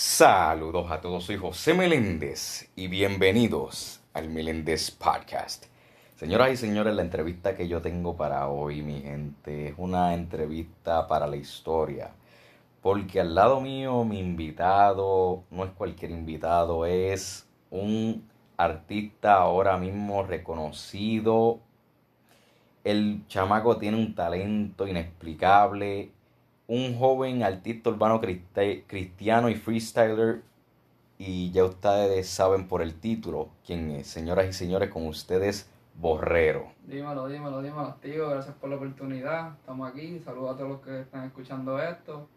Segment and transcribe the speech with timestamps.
[0.00, 5.64] Saludos a todos, soy José Meléndez y bienvenidos al Meléndez Podcast.
[6.14, 11.08] Señoras y señores, la entrevista que yo tengo para hoy, mi gente, es una entrevista
[11.08, 12.12] para la historia.
[12.80, 18.24] Porque al lado mío, mi invitado no es cualquier invitado, es un
[18.56, 21.58] artista ahora mismo reconocido.
[22.84, 26.12] El chamaco tiene un talento inexplicable
[26.68, 30.42] un joven artista urbano cristiano y freestyler.
[31.18, 34.06] Y ya ustedes saben por el título quién es.
[34.06, 36.68] Señoras y señores, con ustedes, Borrero.
[36.86, 38.28] Dímelo, dímelo, dímelo, tío.
[38.28, 39.54] Gracias por la oportunidad.
[39.58, 40.20] Estamos aquí.
[40.20, 42.28] Saludos a todos los que están escuchando esto.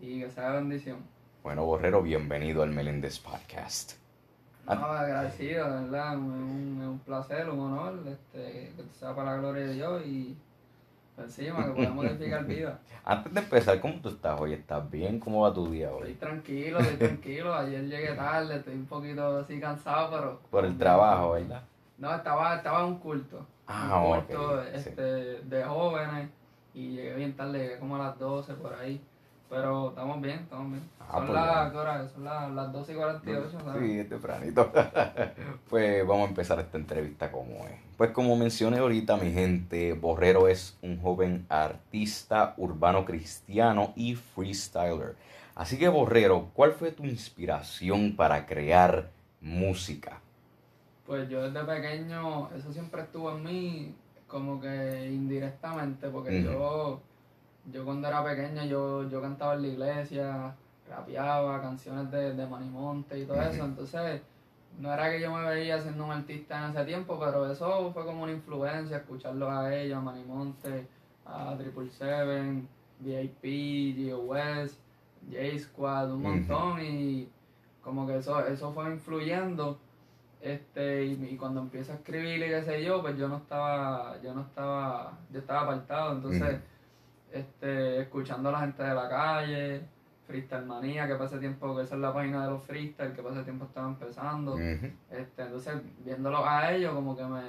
[0.00, 0.98] Y que sea bendición.
[1.42, 3.94] Bueno, Borrero, bienvenido al Meléndez Podcast.
[4.66, 6.12] No, agradecido, verdad.
[6.12, 8.00] Es un, un, placer, un honor.
[8.06, 10.36] Este, que sea para la gloria de Dios y
[11.22, 12.78] encima, que podemos modificar vida.
[13.04, 14.52] Antes de empezar, ¿cómo tú estás hoy?
[14.52, 15.18] ¿Estás bien?
[15.18, 16.12] ¿Cómo va tu día hoy?
[16.12, 17.54] Estoy tranquilo, estoy tranquilo.
[17.54, 20.40] Ayer llegué tarde, estoy un poquito así cansado, pero...
[20.50, 21.62] Por el trabajo, ¿verdad?
[21.96, 23.46] No, estaba, estaba en un culto.
[23.66, 26.30] Ah, un culto este, de jóvenes
[26.74, 29.00] y llegué bien tarde, llegué como a las 12 por ahí.
[29.48, 30.82] Pero estamos bien, estamos bien.
[31.00, 33.82] Ah, son, pues las, ¿qué son las, las 12 y 48, ¿sabes?
[33.82, 34.72] Sí, es tempranito.
[35.70, 37.80] pues vamos a empezar esta entrevista como es.
[37.96, 45.16] Pues como mencioné ahorita, mi gente, Borrero es un joven artista urbano cristiano y freestyler.
[45.54, 50.20] Así que Borrero, ¿cuál fue tu inspiración para crear música?
[51.06, 53.94] Pues yo desde pequeño, eso siempre estuvo en mí
[54.26, 57.00] como que indirectamente, porque yo
[57.72, 60.54] yo cuando era pequeño yo, yo cantaba en la iglesia,
[60.88, 64.22] rapeaba canciones de, de Manimonte y todo eso, entonces
[64.78, 68.04] no era que yo me veía siendo un artista en ese tiempo, pero eso fue
[68.04, 70.86] como una influencia, escucharlos a ellos, a Manimonte,
[71.26, 72.68] a Triple Seven,
[73.00, 74.78] VIP, Gio West,
[75.30, 76.80] J Squad, un montón.
[76.80, 77.28] Y
[77.82, 79.78] como que eso, eso fue influyendo
[80.40, 84.32] este y, cuando empiezo a escribir y qué sé yo pues yo no estaba yo
[84.34, 86.12] no estaba yo estaba apartado.
[86.12, 86.60] Entonces
[87.32, 89.82] este, escuchando a la gente de la calle,
[90.26, 93.42] Freestyle Manía, que pase tiempo, que esa es la página de los freestyle, que pase
[93.44, 94.58] tiempo estaba empezando.
[94.58, 95.74] este, entonces,
[96.04, 97.42] viéndolo a ellos, como que me,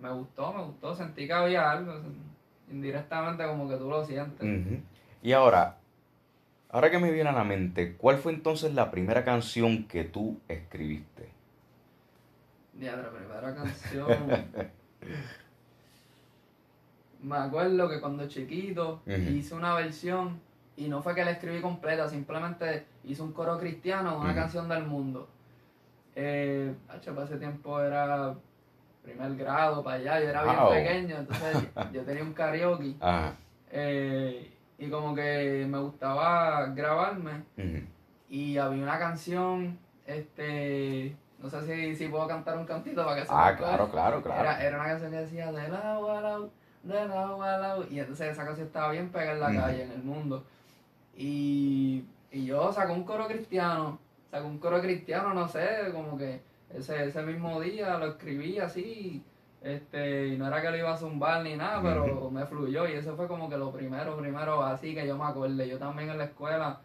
[0.00, 1.94] me, gustó, me gustó, sentí que había algo,
[2.70, 4.80] indirectamente como que tú lo sientes.
[5.22, 5.76] Y ahora,
[6.70, 10.40] ahora que me viene a la mente, ¿cuál fue entonces la primera canción que tú
[10.48, 11.28] escribiste?
[12.78, 14.08] Ya, la primera canción.
[17.22, 20.40] me acuerdo que cuando chiquito hice una versión
[20.76, 24.84] y no fue que la escribí completa, simplemente hice un coro cristiano, una canción del
[24.84, 25.28] mundo.
[26.14, 28.34] Eh, para ese tiempo era
[29.02, 32.94] primer grado para allá, yo era bien pequeño, entonces yo tenía un karaoke.
[33.70, 37.42] Eh, y como que me gustaba grabarme.
[38.28, 43.26] Y había una canción, este, no sé si, si puedo cantar un cantito para que
[43.26, 44.40] se Ah, claro, claro, claro.
[44.40, 46.50] Era, era, una canción que decía, de agua al
[46.94, 50.44] de la Y entonces esa canción estaba bien pegada en la calle, en el mundo.
[51.16, 53.98] Y, y yo saco un coro cristiano,
[54.30, 56.40] saco un coro cristiano, no sé, como que
[56.74, 59.24] ese, ese mismo día lo escribí así,
[59.62, 62.92] este, y no era que lo iba a zumbar ni nada, pero me fluyó y
[62.92, 65.64] eso fue como que lo primero, primero así que yo me acuerdo.
[65.64, 66.80] Yo también en la escuela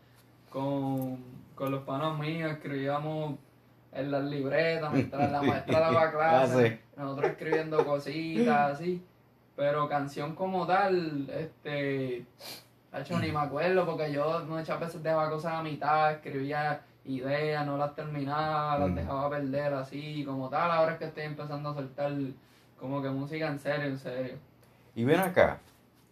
[0.50, 1.20] con,
[1.54, 3.36] con los panos míos escribíamos
[3.92, 6.12] en las libretas, mientras la maestra daba
[6.48, 9.04] clase, nosotros escribiendo cositas así.
[9.56, 12.26] Pero canción como tal, este.
[12.94, 17.78] hecho ni me acuerdo porque yo muchas veces dejaba cosas a mitad, escribía ideas, no
[17.78, 18.96] las terminaba, las mm.
[18.96, 20.72] dejaba perder así, como tal.
[20.72, 22.12] Ahora es que estoy empezando a soltar
[22.80, 24.36] como que música en serio, en serio.
[24.96, 25.60] Y ven acá,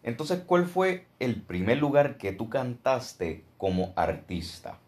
[0.02, 4.78] entonces, ¿cuál fue el primer lugar que tú cantaste como artista?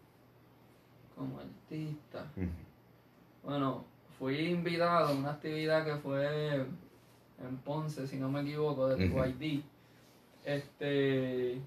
[1.17, 2.25] Como artista.
[3.45, 3.85] Bueno,
[4.19, 6.67] fui invitado a una actividad que fue
[7.49, 9.63] en Ponce, si no me equivoco, de tu ID,
[10.45, 11.61] este,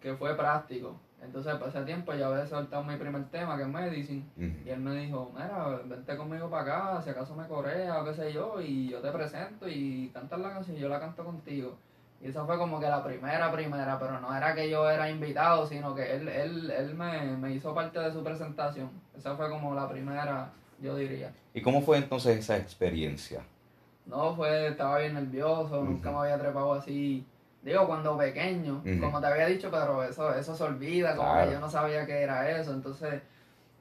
[0.00, 0.96] que fue práctico.
[1.22, 4.80] Entonces, para ese tiempo ya había soltado mi primer tema, que es Medicine, y él
[4.80, 8.60] me dijo, mira, vente conmigo para acá, si acaso me corea o qué sé yo,
[8.60, 11.76] y yo te presento y cantas la canción y yo la canto contigo.
[12.22, 15.66] Y esa fue como que la primera, primera, pero no era que yo era invitado,
[15.66, 18.90] sino que él, él, él me, me hizo parte de su presentación.
[19.16, 20.50] Esa fue como la primera,
[20.80, 21.32] yo diría.
[21.52, 23.42] ¿Y cómo fue entonces esa experiencia?
[24.06, 27.26] No, fue, estaba bien nervioso, nunca me había trepado así.
[27.62, 31.60] Digo, cuando pequeño, como te había dicho, pero eso, eso se olvida, como que yo
[31.60, 32.72] no sabía qué era eso.
[32.72, 33.20] Entonces,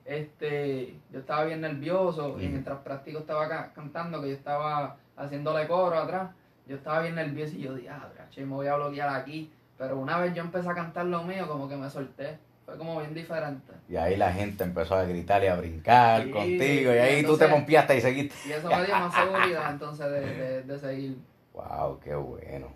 [0.06, 5.98] este, yo estaba bien nervioso y mientras práctico estaba cantando, que yo estaba haciéndole coro
[5.98, 6.32] atrás,
[6.68, 9.52] yo estaba bien nervioso y yo dije, ah, che, me voy a bloquear aquí.
[9.78, 12.40] Pero una vez yo empecé a cantar lo mío, como que me solté.
[12.66, 13.74] Fue como bien diferente.
[13.88, 16.94] Y ahí la gente empezó a gritar y a brincar Sí, contigo.
[16.94, 18.36] Y ahí tú te pompiaste y seguiste.
[18.48, 21.18] Y eso me dio más seguridad entonces de, de, de seguir.
[21.54, 22.68] Wow, qué bueno.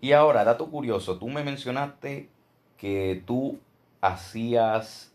[0.00, 2.28] Y ahora, dato curioso, tú me mencionaste
[2.76, 3.58] que tú
[4.02, 5.10] hacías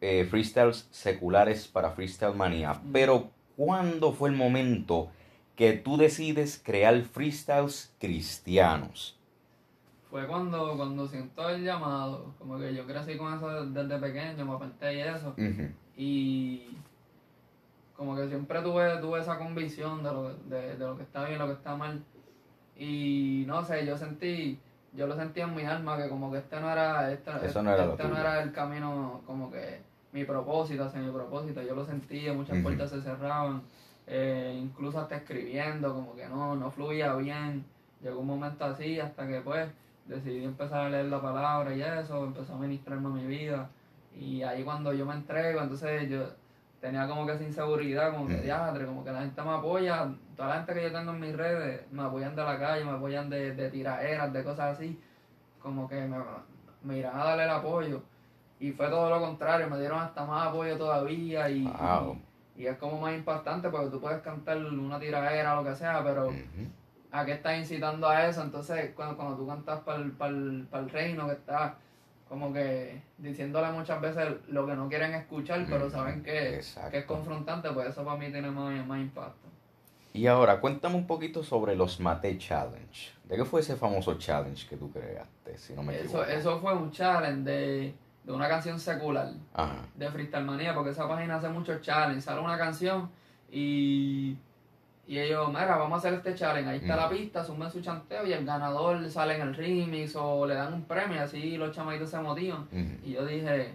[0.00, 2.92] eh, freestyles seculares para Freestyle Manía, Mm.
[2.92, 5.10] pero ¿cuándo fue el momento
[5.54, 9.18] que tú decides crear freestyles cristianos?
[10.12, 14.52] Fue cuando, cuando siento el llamado, como que yo crecí con eso desde pequeño, me
[14.52, 15.34] apenté y eso.
[15.96, 16.76] Y
[17.96, 21.36] como que siempre tuve, tuve esa convicción de lo, de, de lo que está bien
[21.36, 22.04] y lo que está mal.
[22.76, 24.60] Y no sé, yo sentí,
[24.92, 27.72] yo lo sentí en mi alma que como que este no era, este, Eso no
[27.72, 29.80] era lo este no era el camino, como que
[30.12, 31.62] mi propósito, hacia mi propósito.
[31.62, 33.62] Yo lo sentía, muchas puertas se cerraban,
[34.06, 37.64] eh, incluso hasta escribiendo, como que no, no fluía bien.
[38.02, 39.70] Llegó un momento así hasta que pues
[40.06, 43.68] decidí empezar a leer la palabra y eso, empezó a ministrarme a mi vida.
[44.18, 46.24] Y ahí cuando yo me entrego, entonces yo
[46.80, 50.48] tenía como que esa inseguridad, como que diadre, como que la gente me apoya, toda
[50.48, 53.30] la gente que yo tengo en mis redes me apoyan de la calle, me apoyan
[53.30, 55.00] de, de tiraderas, de cosas así,
[55.62, 56.16] como que me,
[56.82, 58.02] me irán a darle el apoyo.
[58.58, 62.16] Y fue todo lo contrario, me dieron hasta más apoyo todavía y, Wow.
[62.56, 65.76] y, y es como más impactante porque tú puedes cantar una tiradera o lo que
[65.76, 66.30] sea, pero.
[67.12, 68.42] A qué estás incitando a eso.
[68.42, 71.74] Entonces, cuando, cuando tú cantas para el, reino, que estás
[72.28, 77.04] como que diciéndole muchas veces lo que no quieren escuchar, pero saben que, que es
[77.04, 79.48] confrontante, pues eso para mí tiene más, más impacto.
[80.14, 83.12] Y ahora, cuéntame un poquito sobre los Mate Challenge.
[83.24, 86.24] ¿De qué fue ese famoso challenge que tú creaste, si no me Eso, equivoco?
[86.24, 87.94] eso fue un challenge de,
[88.24, 89.76] de una canción secular Ajá.
[89.94, 92.24] de Freestyle Manía, porque esa página hace muchos challenges.
[92.24, 93.10] Sale una canción
[93.50, 94.36] y,
[95.06, 96.70] y ellos, mira, vamos a hacer este challenge.
[96.70, 96.98] Ahí está Mm.
[97.00, 100.72] la pista, sumen su chanteo y el ganador sale en el remix o le dan
[100.72, 102.68] un premio, así los chamaditos se motivan.
[103.04, 103.74] Y yo dije,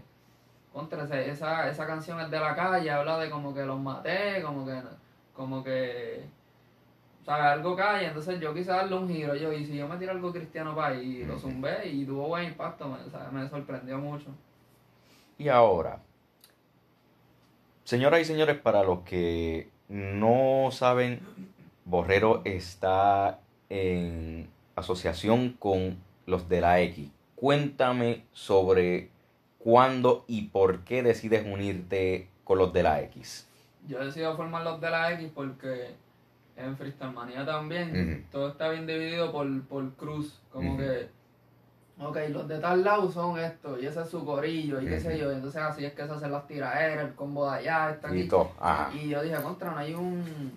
[0.74, 4.66] contra, esa, esa canción es de la calle, habla de como que los maté, como
[4.66, 4.82] que,
[5.34, 6.24] como que,
[7.26, 7.46] ¿sabes?
[7.46, 8.08] Algo calle.
[8.08, 9.36] Entonces yo quise darle un giro.
[9.36, 12.30] Yo, y si yo me tiro algo cristiano para ahí, y lo zumbé y tuvo
[12.30, 13.32] buen impacto, me, ¿sabes?
[13.34, 14.28] me sorprendió mucho.
[15.38, 16.00] Y ahora,
[17.84, 21.22] señoras y señores, para los que no saben,
[21.86, 23.40] Borrero está
[23.70, 27.10] en asociación con los de la X.
[27.36, 29.10] Cuéntame sobre
[29.60, 33.48] cuándo y por qué decides unirte con los de la X.
[33.88, 35.96] Yo decido formar los de la X porque
[36.58, 40.40] en Freestyle Manía también todo está bien dividido por, por cruz.
[40.52, 41.10] Como que,
[42.00, 45.18] ok, los de tal lado son estos y ese es su corillo y qué sé
[45.18, 45.32] yo.
[45.32, 48.22] Y entonces así es que se hacen las tiraderas, el combo de allá, está aquí.
[48.22, 48.52] Y todo.
[48.60, 48.92] Ajá.
[48.94, 50.52] Y yo dije, contra, no hay un.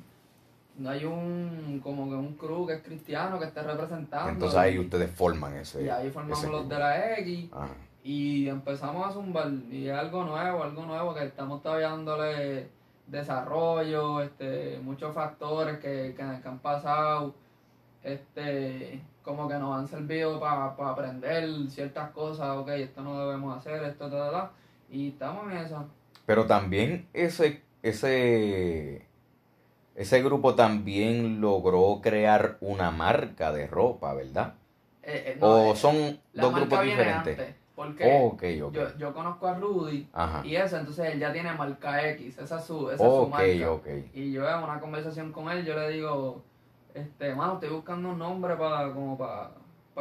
[0.79, 1.81] No hay un.
[1.83, 4.31] Como que un crew que es cristiano que esté representando.
[4.31, 5.85] Entonces ahí ustedes forman ese.
[5.85, 7.49] Y ahí formamos los de la X.
[7.53, 7.69] Ajá.
[8.03, 9.51] Y empezamos a zumbar.
[9.71, 12.69] Y es algo nuevo, algo nuevo que estamos todavía dándole
[13.07, 17.35] desarrollo, este, muchos factores que, que, que han pasado.
[18.03, 23.83] Este, como que nos han servido para aprender ciertas cosas, ok, esto no debemos hacer,
[23.85, 24.51] esto, ta, ta, ta,
[24.91, 25.87] y estamos en eso.
[26.25, 29.05] Pero también ese, ese,
[29.95, 34.55] ese grupo también logró crear una marca de ropa, ¿verdad?
[35.03, 37.39] Eh, eh, no, o eh, son dos grupos diferentes.
[37.39, 38.75] antes, porque ok, ok.
[38.75, 40.47] yo, yo conozco a Rudy Ajá.
[40.47, 43.47] y eso, entonces él ya tiene marca X, esa es su, esa es su marca.
[44.15, 46.43] Y yo en una conversación con él, yo le digo,
[46.95, 49.51] este, mano, estoy buscando un nombre para como para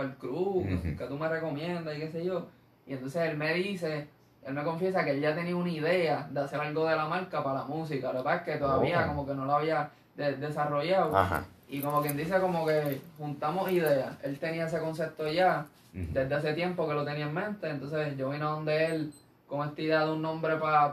[0.08, 0.98] el club, Ujú.
[0.98, 2.48] que tú me recomiendas y qué sé yo.
[2.88, 4.08] Y entonces él me dice,
[4.46, 7.44] él me confiesa que él ya tenía una idea de hacer algo de la marca
[7.44, 8.12] para la música.
[8.14, 9.08] Lo que pasa es que todavía Oh.
[9.10, 11.16] como que no lo había de- desarrollado.
[11.16, 11.44] Ajá.
[11.68, 14.16] Y como quien dice, como que juntamos ideas.
[14.24, 16.06] Él tenía ese concepto ya Ujú.
[16.14, 17.70] desde hace tiempo que lo tenía en mente.
[17.70, 19.14] Entonces yo vine a donde él
[19.48, 20.86] con esta idea de un nombre para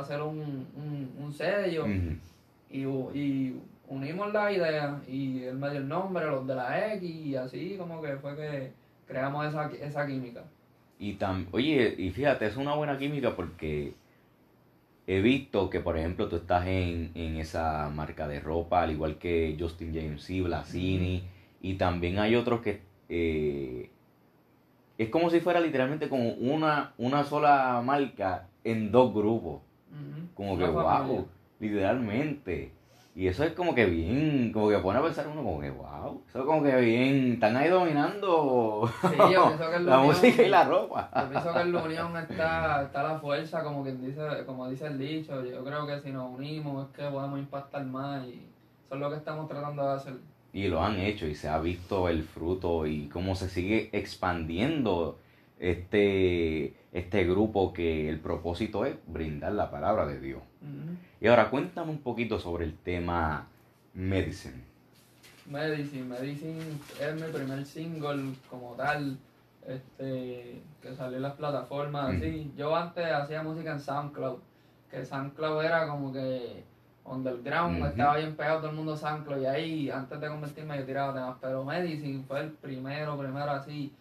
[0.00, 0.38] hacer un,
[0.76, 2.16] un, un sello Ujú.
[2.70, 2.82] y,
[3.18, 7.36] y unimos la idea y él me dio el nombre, los de la X y
[7.36, 8.72] así como que fue que
[9.06, 10.44] creamos esa, esa química.
[10.98, 13.94] Y tam, oye, y fíjate, es una buena química porque
[15.06, 19.18] he visto que, por ejemplo, tú estás en, en esa marca de ropa, al igual
[19.18, 21.24] que Justin James, sí, Blasini,
[21.60, 23.90] y también hay otros que eh,
[24.98, 29.62] es como si fuera literalmente como una, una sola marca en dos grupos.
[30.34, 31.26] Como que, wow,
[31.58, 32.70] literalmente.
[33.16, 36.22] Y eso es como que bien, como que pone a pensar uno como que, wow,
[36.28, 40.48] eso es como que bien, están ahí dominando Sí, yo que la unión- música y
[40.48, 41.10] la ropa.
[41.14, 44.86] Yo pienso que en la unión está, está la fuerza, como quien dice, como dice
[44.86, 45.44] el dicho.
[45.44, 48.46] Yo creo que si nos unimos es que podemos impactar más y
[48.86, 50.14] eso es lo que estamos tratando de hacer.
[50.52, 55.18] Y lo han hecho y se ha visto el fruto y cómo se sigue expandiendo
[55.60, 60.42] este, este grupo que el propósito es brindar la palabra de Dios.
[61.20, 63.46] Y ahora cuéntame un poquito sobre el tema
[63.94, 64.64] medicine.
[65.46, 66.60] Medicine, Medicine
[67.00, 69.18] es mi primer single como tal,
[69.66, 72.50] este, que salió en las plataformas así.
[72.56, 74.38] Yo antes hacía música en SoundCloud,
[74.90, 76.64] que SoundCloud era como que
[77.04, 81.12] underground, estaba bien pegado todo el mundo SoundCloud y ahí antes de convertirme yo tiraba
[81.12, 83.92] temas, pero Medicine fue el primero, primero así.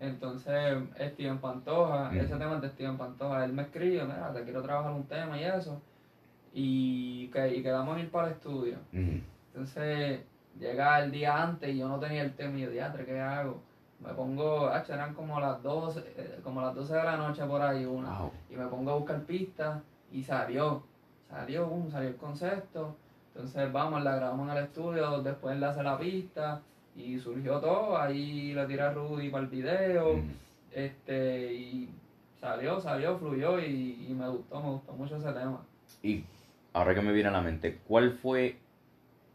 [0.00, 4.62] Entonces, Steven Pantoja, ese tema es de Steven Pantoja, él me escribe, mira, te quiero
[4.62, 5.78] trabajar un tema y eso,
[6.54, 8.78] y, que, y quedamos en ir para el estudio.
[8.92, 10.20] Entonces
[10.58, 13.60] llega el día antes y yo no tenía el tema y yo, diatre, ¿qué hago?
[14.00, 17.60] Me pongo, ah, eran como las 12, eh, como las 12 de la noche por
[17.60, 18.20] ahí una.
[18.20, 18.32] Wow.
[18.48, 20.82] Y me pongo a buscar pistas y salió,
[21.28, 22.96] salió, um, salió el concepto.
[23.34, 26.62] Entonces vamos, la grabamos en el estudio, después enlace la pista
[26.96, 27.96] y surgió todo.
[27.96, 30.14] Ahí le tiré a Rudy para el video.
[30.72, 31.88] Este, y
[32.40, 35.60] salió, salió, fluyó y, y me gustó, me gustó mucho ese tema.
[36.02, 36.24] Y
[36.72, 38.56] ahora que me viene a la mente, ¿cuál fue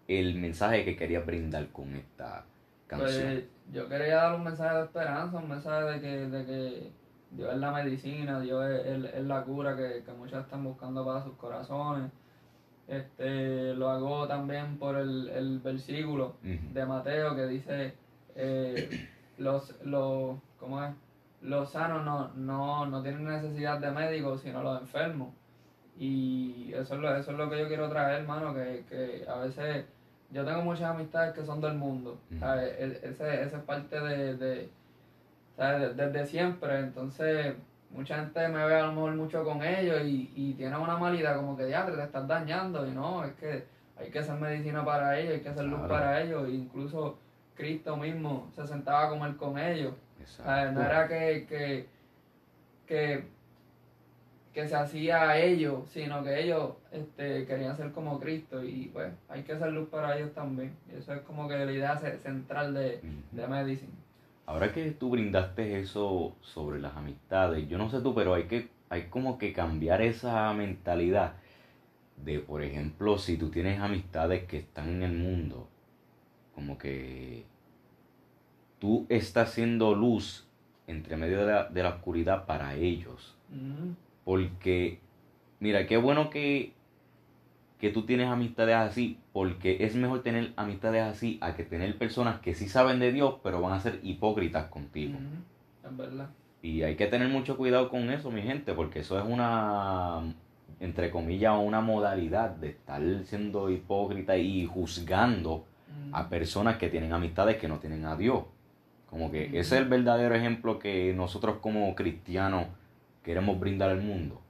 [0.08, 2.46] el mensaje que quería brindar con esta
[2.88, 3.24] canción?
[3.24, 3.44] Pues
[3.74, 6.92] yo quería dar un mensaje de esperanza, un mensaje de que, de que
[7.32, 11.06] Dios es la medicina, Dios es, es- es la cura que, que muchos están buscando
[11.06, 12.12] para sus corazones.
[12.88, 17.94] Este, lo hago también por el, el versículo de Mateo que dice
[18.36, 20.92] eh, los, los, ¿cómo es?
[21.42, 25.30] los sanos no, no, no tienen necesidad de médicos, sino los enfermos.
[25.98, 29.38] Y eso es lo, eso es lo que yo quiero traer, hermano, que, que a
[29.38, 29.86] veces
[30.32, 32.18] yo tengo muchas amistades que son del mundo.
[32.32, 32.40] Ujú.
[32.40, 32.74] ¿sabes?
[32.80, 34.70] E- Ese, esa es parte de, de,
[35.56, 35.96] ¿sabes?
[35.96, 36.80] De- desde siempre.
[36.80, 37.56] Entonces,
[37.92, 41.36] mucha gente me ve a lo mejor mucho con ellos y, y tiene una malidad
[41.38, 42.86] como que diatre, te estás dañando.
[42.86, 43.66] Y no, es que
[43.98, 45.94] hay que hacer medicina para ellos, hay que hacer luz Claro.
[45.94, 46.48] para ellos.
[46.48, 47.18] E incluso
[47.56, 49.94] Cristo mismo se sentaba a comer con ellos.
[50.74, 51.88] No era que, que,
[52.88, 53.24] que,
[54.54, 58.64] que se hacía a ellos, sino que ellos este, querían ser como Cristo.
[58.64, 60.76] Y pues hay que hacer luz para ellos también.
[60.92, 63.38] Y eso es como que la idea ce- central de, Ujú.
[63.42, 63.92] de Medicine.
[64.46, 68.70] Ahora que tú brindaste eso sobre las amistades, yo no sé tú, pero hay que,
[68.90, 71.34] hay como que cambiar esa mentalidad
[72.24, 75.68] de, por ejemplo, si tú tienes amistades que están en el mundo,
[76.54, 77.46] como que
[78.80, 80.48] tú estás haciendo luz
[80.88, 83.36] entre medio de la, de la oscuridad para ellos.
[84.24, 85.00] Porque,
[85.60, 86.74] mira, qué bueno que,
[87.80, 92.40] que tú tienes amistades así, porque es mejor tener amistades así a que tener personas
[92.40, 95.18] que sí saben de Dios, pero van a ser hipócritas contigo.
[95.84, 96.30] Es verdad.
[96.62, 100.34] Y hay que tener mucho cuidado con eso, mi gente, porque eso es una,
[100.80, 105.66] entre comillas, una modalidad de estar siendo hipócrita y juzgando
[106.12, 108.44] a personas que tienen amistades que no tienen a Dios.
[109.10, 112.68] Como que ese es el verdadero ejemplo que nosotros como cristianos
[113.24, 114.42] queremos brindar al mundo.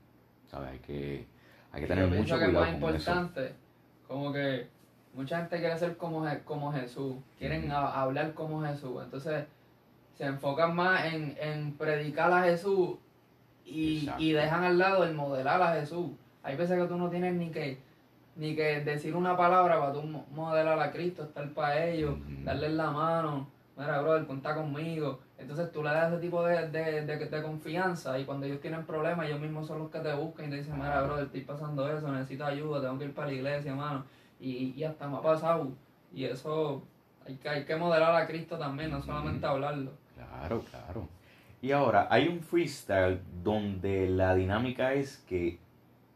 [0.48, 0.70] ¿Sabes?
[0.72, 1.26] Hay que,
[1.76, 3.12] hay que tener Yo mucho pienso que es cuidado más con eso.
[3.12, 3.54] importante,
[4.08, 4.68] como que
[5.14, 9.46] mucha gente quiere ser como, como Jesús, quieren a- hablar como Jesús, entonces
[10.18, 12.92] se enfocan más en, en predicar a Jesús
[13.66, 16.12] y, y dejan al lado el modelar a Jesús.
[16.44, 17.78] Hay veces que tú no tienes ni que
[18.38, 22.72] ni que decir una palabra para tú mo- modelar a Cristo, estar para ellos, darles
[22.74, 25.20] la mano, mira, brother, contá conmigo.
[25.38, 28.86] Entonces tú le das ese tipo de, de, de, de confianza y cuando ellos tienen
[28.86, 31.90] problemas, ellos mismos son los que te buscan y te dicen, mira, brother, estoy pasando
[31.92, 34.06] eso, necesito ayuda, tengo que ir para la iglesia, mano.
[34.40, 35.68] Y, y hasta me ha pasado.
[36.14, 36.84] Y eso
[37.28, 39.92] hay que, hay que modelar a Cristo también, no solamente hablarlo.
[40.16, 41.08] Claro, claro.
[41.62, 45.60] Y ahora, hay un freestyle donde la dinámica es que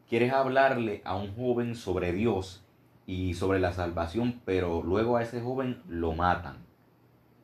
[0.07, 2.63] quieres hablarle a un joven sobre Dios
[3.05, 6.68] y sobre la salvación, pero luego a ese joven lo matan.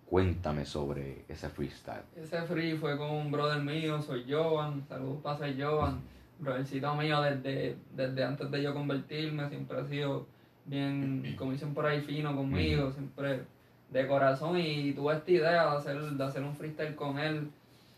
[0.09, 2.03] Cuéntame sobre ese freestyle.
[2.15, 5.99] Ese free fue con un brother mío, soy Jovan, saludos para ser Jovan,
[6.39, 10.27] brothercito mío desde, desde antes de yo convertirme, siempre ha sido
[10.65, 13.41] bien, como dicen por ahí, fino conmigo, siempre
[13.89, 17.49] de corazón y tuve esta idea de hacer, de hacer un freestyle con él,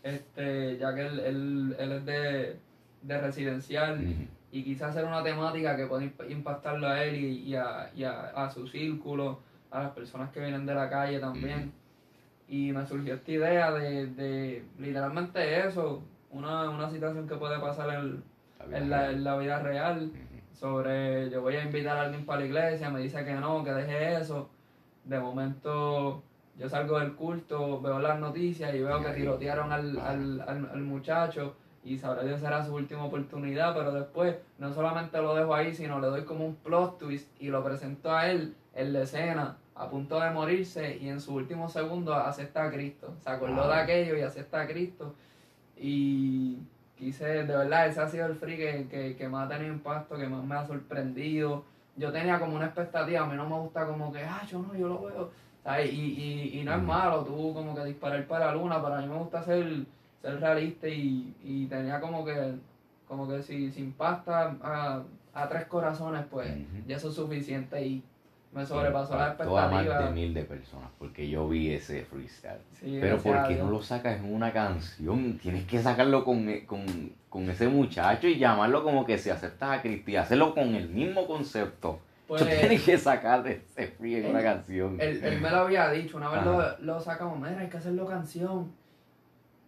[0.02, 2.56] este, ya que él, él, él es de,
[3.02, 3.98] de residencial
[4.50, 8.04] y quise hacer una temática que pueda imp- impactarlo a él y, y a, y
[8.04, 11.72] a- a su círculo, a las personas que vienen de la calle también.
[12.48, 17.90] Y me surgió esta idea de, de literalmente eso, una, una situación que puede pasar
[17.94, 18.22] en,
[18.58, 19.14] La vida en, la, real.
[19.14, 20.12] en la vida real,
[20.52, 23.72] sobre yo voy a invitar a alguien para la iglesia, me dice que no, que
[23.72, 24.48] deje eso.
[25.04, 26.22] De momento
[26.58, 30.40] yo salgo del culto, veo las noticias y veo Y que ahí, tirotearon al, al,
[30.40, 35.34] al, al muchacho y sabrá Dios será su última oportunidad, pero después no solamente lo
[35.34, 38.92] dejo ahí, sino le doy como un plot twist y lo presento a él en
[38.92, 43.14] la escena, a punto de morirse y en su último segundo acepta a Cristo.
[43.22, 43.68] Se acordó Wow.
[43.68, 45.14] de aquello y acepta a Cristo.
[45.76, 46.58] Y
[46.96, 50.16] quise, de verdad, ese ha sido el free que, que, que más ha tenido impacto,
[50.16, 51.64] que más me ha sorprendido.
[51.96, 54.74] Yo tenía como una expectativa, a mí no me gusta como que, ah, yo no,
[54.74, 55.30] yo lo veo.
[55.62, 55.92] ¿sabes?
[55.92, 56.00] Y,
[56.54, 59.16] y, y no es malo tú como que disparar para la luna, para mí me
[59.16, 59.84] gusta ser,
[60.22, 62.54] ser realista y, y tenía como que,
[63.06, 65.02] como que si, si impacta a,
[65.34, 66.84] a tres corazones, pues Ujú.
[66.86, 68.02] ya eso es suficiente y
[68.52, 70.08] me sobrepasó la Impactó a más expectativa.
[70.08, 72.58] de mil de personas porque yo vi ese freestyle.
[72.80, 75.38] Sí, Pero ¿por qué no lo sacas en una canción?
[75.38, 76.84] Tienes que sacarlo con, e- con,
[77.28, 81.26] con ese muchacho y llamarlo como que si aceptas a Cristi, hacerlo con el mismo
[81.26, 82.00] concepto.
[82.26, 84.96] Pues, Tú tienes que sacar ese free en una canción.
[85.00, 86.76] Él, él me lo había dicho, una vez Ajá.
[86.78, 88.70] lo, lo sacamos, mira, hay que hacerlo canción.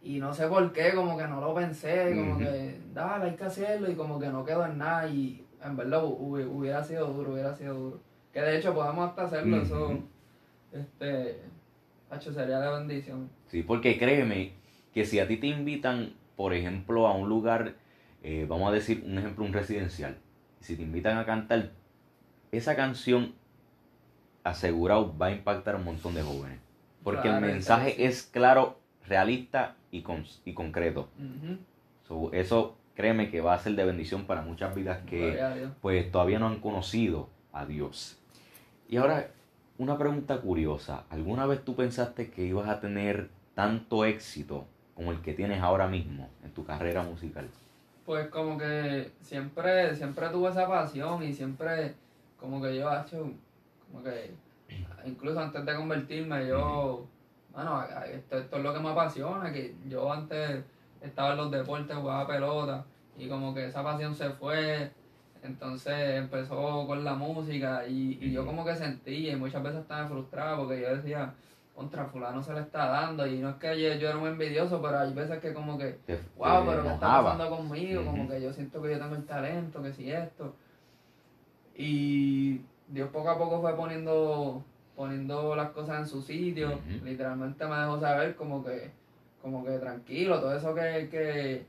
[0.03, 3.45] Y no sé por qué, como que no lo pensé, como que, dale, hay que
[3.45, 7.07] hacerlo, y como que no quedó en nada, y en verdad hu- hu- hubiera sido
[7.13, 8.01] duro, hubiera sido duro.
[8.33, 10.03] Que de hecho podemos hasta hacerlo, eso, Ujú.
[10.73, 11.41] este,
[12.11, 13.29] hacho, sería de bendición.
[13.49, 14.53] Sí, porque créeme
[14.95, 17.75] que si a ti te invitan, por ejemplo, a un lugar,
[18.23, 20.17] eh, vamos a decir un ejemplo, un residencial,
[20.61, 21.71] si te invitan a cantar,
[22.53, 23.35] esa canción
[24.45, 26.59] asegurado va a impactar a un montón de jóvenes.
[27.03, 28.05] Porque Claro, el mensaje sí.
[28.05, 31.09] es claro, realista y, con- y concreto.
[32.07, 35.41] So, eso créeme que va a ser de bendición para muchas vidas que
[35.81, 38.20] pues todavía no han conocido a Dios.
[38.91, 39.31] Y ahora,
[39.79, 41.05] una pregunta curiosa.
[41.11, 44.67] ¿Alguna vez tú pensaste que ibas a tener tanto éxito
[44.97, 47.49] como el que tienes ahora mismo en tu carrera musical?
[48.05, 51.95] Pues como que siempre, siempre tuve esa pasión y siempre
[52.37, 53.31] como que yo he hecho,
[53.87, 54.33] como que
[55.07, 57.07] incluso antes de convertirme yo,
[57.55, 60.65] bueno, esto, esto es lo que me apasiona, que yo antes
[61.01, 62.85] estaba en los deportes, jugaba pelota
[63.17, 64.91] y como que esa pasión se fue,
[65.43, 70.09] entonces empezó con la música y, y yo como que sentía y muchas veces estaba
[70.09, 71.33] frustrado porque yo decía,
[71.81, 74.83] contra fulano se le está dando y no es que yo, yo era muy envidioso,
[74.83, 75.99] pero hay veces que como que
[76.37, 78.05] wow, pero ¿qué está pasando conmigo?
[78.05, 80.55] Como que yo siento que yo tengo el talento, que si esto.
[81.75, 84.63] Y Dios poco a poco fue poniendo,
[84.95, 86.79] poniendo las cosas en su sitio.
[87.03, 88.91] Literalmente me dejó saber como que,
[89.41, 91.65] como que tranquilo, todo eso que, que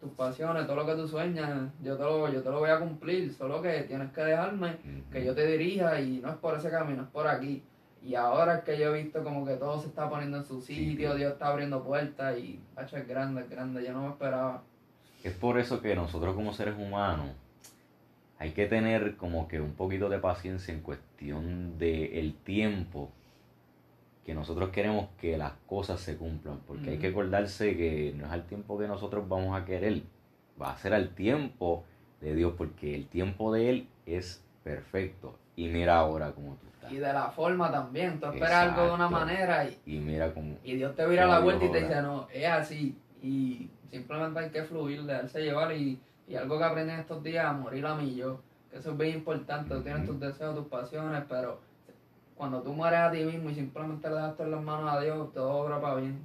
[0.00, 2.78] tus pasiones, todo lo que tú sueñas, yo te lo, yo te lo voy a
[2.78, 4.76] cumplir, solo que tienes que dejarme
[5.10, 7.62] que yo te dirija y no es por ese camino, es por aquí.
[8.02, 10.60] Y ahora es que yo he visto como que todo se está poniendo en su
[10.60, 11.18] sitio, sí.
[11.18, 14.62] Dios está abriendo puertas y hacho es grande, es grande, yo no me esperaba.
[15.24, 17.30] Es por eso que nosotros como seres humanos
[18.38, 23.10] hay que tener como que un poquito de paciencia en cuestión de el tiempo
[24.24, 28.32] que nosotros queremos que las cosas se cumplan, porque hay que acordarse que no es
[28.32, 30.02] al tiempo que nosotros vamos a querer,
[30.60, 31.84] va a ser al tiempo
[32.20, 35.38] de Dios, porque el tiempo de Él es perfecto.
[35.56, 36.92] Y mira ahora cómo tú estás.
[36.92, 40.56] Y de la forma también, tú esperas algo de una manera y, Y mira cómo...
[40.62, 42.96] y Dios te vira la vuelta y te dice, no, es así.
[43.22, 47.44] Y simplemente hay que fluir, dejarse llevar y, y algo que aprendí en estos días,
[47.44, 48.40] a morir a mí yo.
[48.70, 51.60] Que eso es bien importante, tú tienes tus deseos, tus pasiones, pero
[52.38, 55.00] cuando tú mueres a ti mismo y simplemente le das todo en las manos a
[55.00, 56.18] Dios, todo obra para bien.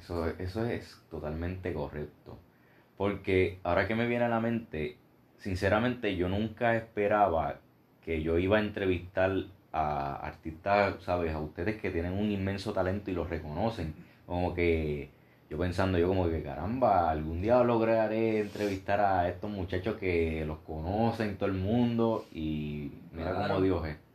[0.00, 2.38] Eso, eso es totalmente correcto.
[2.96, 4.96] Porque ahora que me viene a la mente,
[5.38, 7.56] sinceramente yo nunca esperaba
[8.04, 9.32] que yo iba a entrevistar
[9.72, 11.34] a artistas, ¿sabes?
[11.34, 13.94] A ustedes que tienen un inmenso talento y los reconocen.
[14.26, 15.10] Como que
[15.50, 20.58] yo pensando, yo como que caramba, algún día lograré entrevistar a estos muchachos que los
[20.60, 23.48] conocen todo el mundo y mira Claro.
[23.48, 24.05] cómo Dios es.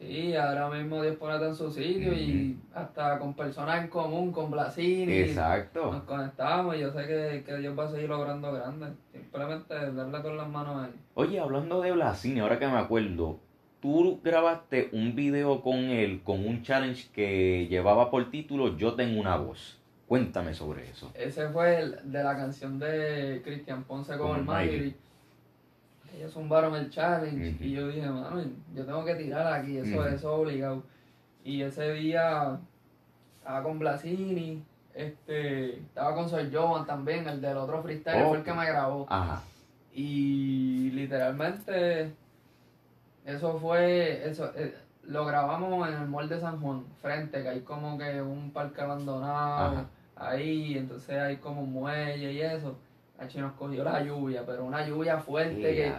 [0.00, 4.50] Sí, ahora mismo Dios pone en su sitio y hasta con personas en común, con
[4.50, 5.12] Blasini.
[5.12, 5.92] Exacto.
[5.92, 8.90] Nos conectamos y yo sé que, que Dios va a seguir logrando grandes.
[9.12, 10.94] Simplemente darle todas las manos a él.
[11.14, 13.40] Oye, hablando de Blasini, ahora que me acuerdo,
[13.80, 19.20] tú grabaste un video con él, con un challenge que llevaba por título Yo tengo
[19.20, 19.78] una voz.
[20.08, 21.12] Cuéntame sobre eso.
[21.14, 24.44] Ese fue el de la canción de Cristian Ponce con Con el.
[24.44, 24.96] Mayri.
[26.20, 28.42] Ellos zumbaron el challenge y yo dije, mano,
[28.74, 30.02] yo tengo que tirar aquí, eso, Ujú.
[30.08, 30.82] eso es obligado.
[31.42, 32.58] Y ese día
[33.38, 34.62] estaba con Blasini,
[34.94, 39.06] este, estaba con Soy Jovan también, el del otro freestyle, fue el que me grabó.
[39.08, 39.42] Ajá.
[39.94, 42.12] Y literalmente
[43.24, 47.60] eso fue, eso eh, lo grabamos en el mall de San Juan, frente, que hay
[47.62, 49.86] como que un parque abandonado Ajá.
[50.16, 52.76] ahí, entonces hay como un muelle y eso.
[53.20, 55.92] Aquí nos cogió la lluvia, pero una lluvia fuerte que...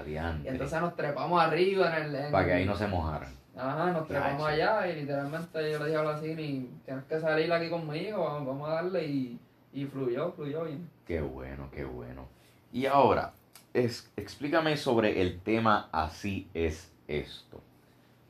[0.44, 2.16] Y entonces nos trepamos arriba en el...
[2.16, 3.32] en Para que ahí no se mojaran.
[3.56, 7.70] Ajá, nos trepamos allá y literalmente yo le dije a Blasini, tienes que salir aquí
[7.70, 9.40] conmigo, vamos, vamos a darle y,
[9.74, 10.90] y fluyó, fluyó bien.
[11.06, 12.28] Qué bueno, qué bueno.
[12.74, 13.34] Y ahora,
[13.74, 17.62] es, explícame sobre el tema Así es esto.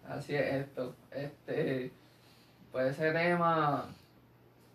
[0.08, 0.96] Así es esto.
[1.12, 1.92] Este,
[2.72, 3.86] pues ese tema,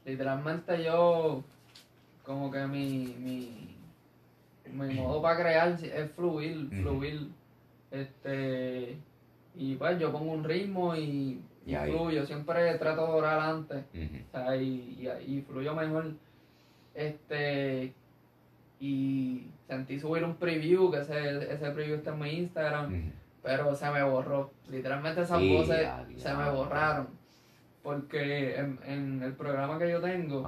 [0.04, 1.42] literalmente yo
[2.24, 3.65] como que mi, mi,
[4.72, 7.28] mi modo para crear es fluir, fluir.
[7.90, 8.96] Este,
[9.54, 12.26] y pues yo pongo un ritmo y, y, fluyo.
[12.26, 13.84] Siempre trato de orar antes.
[13.84, 16.12] o sea, y, y, fluyo mejor.
[16.94, 17.92] Este,
[18.80, 23.90] y sentí subir un preview, que ese, ese preview está en mi Instagram, pero se
[23.90, 24.50] me borró.
[24.68, 27.08] Literalmente esas voces se me borraron.
[27.82, 30.42] Porque en, en, el programa que yo tengo,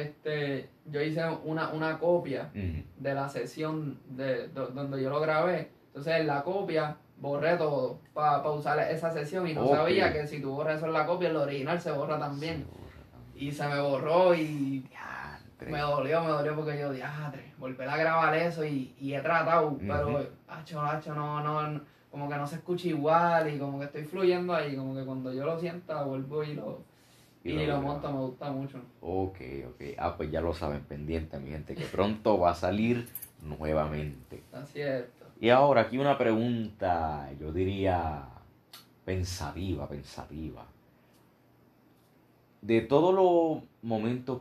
[0.00, 5.70] este yo hice una, una copia de la sesión de, donde yo lo grabé.
[5.88, 10.40] Entonces en la copia borré todo para usar esa sesión y no sabía que si
[10.40, 12.66] tú borras eso en la copia, el original se borra también.
[13.34, 14.86] Y se me borró y
[15.60, 19.76] me dolió, me dolió porque yo, diadre, volver a grabar eso y, y he tratado,
[19.78, 21.80] pero, hacho, hacho, no, no,
[22.10, 25.32] como que no se escucha igual y como que estoy fluyendo ahí, como que cuando
[25.32, 26.82] yo lo sienta vuelvo y lo,
[27.46, 28.78] y, lo, monto, me gusta mucho.
[29.00, 29.82] Ok, ok.
[29.98, 33.06] Ah, pues ya lo saben, pendiente, mi gente, que pronto va a salir
[33.42, 34.42] nuevamente.
[34.52, 35.04] Así es.
[35.40, 38.24] Y ahora aquí una pregunta, yo diría
[39.04, 40.66] pensativa, pensativa.
[42.62, 44.40] De todos los momentos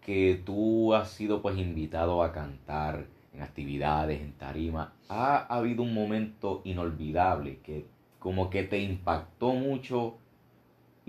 [0.00, 5.94] que tú has sido pues invitado a cantar en actividades, en tarima, ¿ha habido un
[5.94, 7.86] momento inolvidable que
[8.18, 10.16] como que te impactó mucho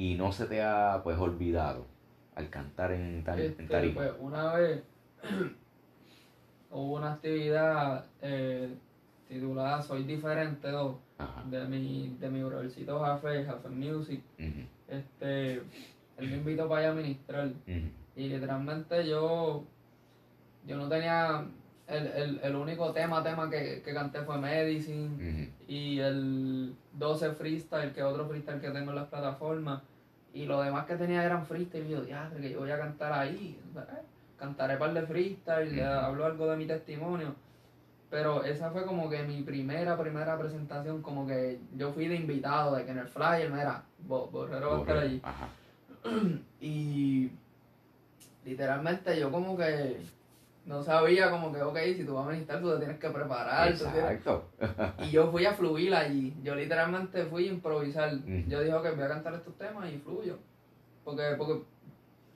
[0.02, 1.86] y no se te ha pues olvidado
[2.34, 3.94] al cantar en, este, tarima?
[3.94, 4.82] Pues, una vez
[6.72, 8.74] hubo una actividad eh,
[9.28, 10.70] titulada Soy Diferente
[11.52, 14.24] de mi, de mi brothercito Jafe, Jafe Music.
[14.88, 15.64] Este, él
[16.18, 17.52] me invitó para allá a ministrar.
[18.16, 19.64] Y literalmente yo,
[20.66, 21.46] yo no tenía,
[21.88, 28.02] el, el, único tema, tema que, que canté fue Medicine y el 12 freestyle, que
[28.02, 29.84] otro freestyle que tengo en las plataformas.
[30.34, 31.86] Y lo demás que tenía eran freestyle.
[31.88, 33.60] Y yo, ya, que yo voy a cantar ahí.
[34.38, 37.36] Cantaré par de freestyle, hablo algo de mi testimonio.
[38.10, 42.76] Pero esa fue como que mi primera, primera presentación, como que yo fui de invitado,
[42.76, 45.22] de que en el flyer, mira, Borrero va a estar allí.
[46.60, 47.32] y
[48.44, 50.02] literalmente yo como que
[50.66, 53.68] no sabía como que, ok, si tú vas a ministrar, tú te tienes que preparar.
[53.70, 54.46] Exacto.
[55.00, 56.36] y yo fui a fluir allí.
[56.44, 58.12] Yo literalmente fui a improvisar.
[58.48, 60.38] Yo dije, que voy a cantar estos temas y fluyo.
[61.04, 61.64] Porque, porque,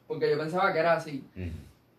[0.07, 1.23] porque yo pensaba que era así.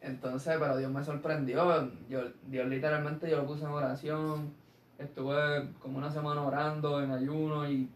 [0.01, 1.91] Entonces, pero Dios me sorprendió.
[2.09, 4.53] Yo, Dios literalmente yo lo puse en oración.
[4.99, 7.89] Estuve como una semana orando en ayuno y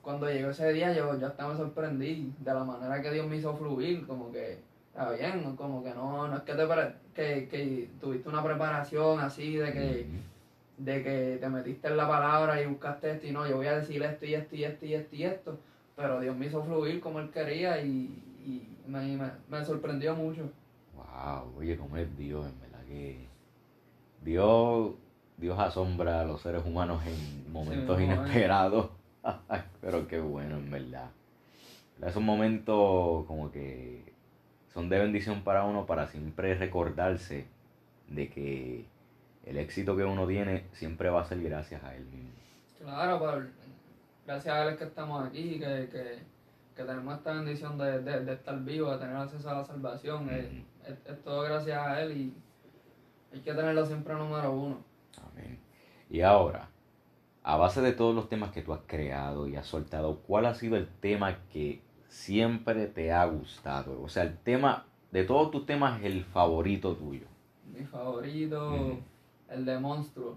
[0.00, 3.36] cuando llegó ese día yo, yo hasta me sorprendí de la manera que Dios me
[3.36, 4.06] hizo fluir.
[4.06, 6.66] Como que está bien, como que no, no es que, te
[7.14, 10.06] que, que tuviste una preparación así de que,
[10.78, 13.78] de que te metiste en la palabra y buscaste esto y no, yo voy a
[13.78, 15.58] decir esto y esto y esto y esto y esto,
[15.96, 19.18] pero Dios me hizo fluir como Él quería y, y me,
[19.48, 20.50] me, sorprendió mucho.
[20.94, 23.26] Wow, oye, cómo es Dios, en verdad que
[24.22, 24.94] Dios,
[25.36, 28.90] Dios asombra a los seres humanos en momentos inesperados,
[29.80, 31.10] pero qué bueno, en verdad.
[32.02, 34.09] Esos momentos como que
[34.72, 37.46] son de bendición para uno para siempre recordarse
[38.08, 38.86] de que
[39.44, 42.30] el éxito que uno tiene siempre va a ser gracias a él mismo.
[42.78, 43.20] Claro,
[44.26, 46.18] gracias a él es que estamos aquí, que, que,
[46.76, 50.28] que tenemos esta bendición de, de, estar vivos, de tener acceso a la salvación.
[50.30, 52.34] es, todo gracias a él y
[53.32, 54.84] hay que tenerlo siempre número uno.
[55.30, 55.58] Amén.
[56.08, 56.68] Y ahora,
[57.42, 60.54] a base de todos los temas que tú has creado y has soltado, ¿cuál ha
[60.54, 64.02] sido el tema que siempre te ha gustado?
[64.02, 67.26] O sea, el tema, de todos tus temas, el favorito tuyo.
[67.72, 68.98] Mi favorito,
[69.48, 70.36] el de Monstruo.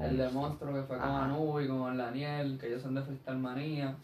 [0.00, 3.38] El de Monstruo que fue con Anu y con Daniel, que ellos son de Freestyle
[3.38, 3.96] Manía.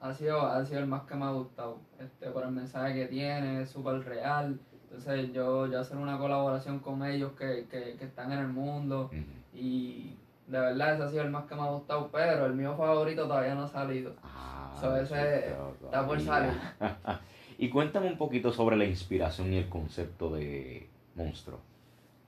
[0.00, 1.78] Ha sido, ha sido el más que me ha gustado.
[1.98, 4.58] Este, por el mensaje que tiene, es súper real.
[4.84, 9.10] Entonces yo, yo hacer una colaboración con ellos que, que, que están en el mundo.
[9.52, 10.14] Y
[10.46, 13.22] de verdad ese ha sido el más que me ha gustado, pero el mío favorito
[13.22, 14.14] todavía no ha salido.
[14.22, 16.52] Ah, está por salir.
[17.58, 21.58] y cuéntame un poquito sobre la inspiración y el concepto de monstruo.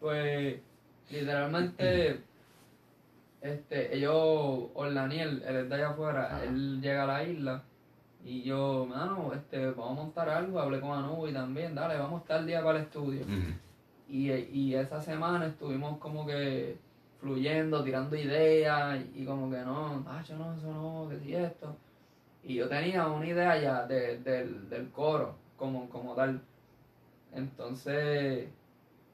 [0.00, 0.58] Pues,
[1.10, 2.20] literalmente,
[3.40, 7.62] este, ellos, Orlaniel, él es de allá afuera, él llega a la isla
[8.24, 12.20] y yo, mano, este, vamos a montar algo, hablé con Anu y también, dale, vamos
[12.20, 13.24] a estar el día para el estudio.
[14.08, 16.87] y, y esa semana estuvimos como que
[17.20, 21.76] fluyendo, tirando ideas y, como que no, ah, no, eso no, que si esto.
[22.44, 26.40] Y yo tenía una idea ya del, coro, como, como tal.
[27.34, 28.48] Entonces,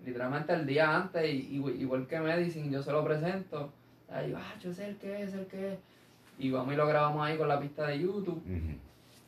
[0.05, 3.73] literalmente el día antes, igual que Medicine, yo se lo presento.
[4.11, 5.79] Ahí, ah, yo sé el que es, el que es.
[6.39, 8.43] Y vamos y lo grabamos ahí con la pista de YouTube.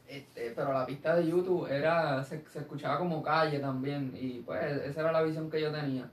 [0.08, 4.62] Este, pero la pista de YouTube era, se, se escuchaba como calle también, y pues
[4.82, 6.08] esa era la visión que yo tenía.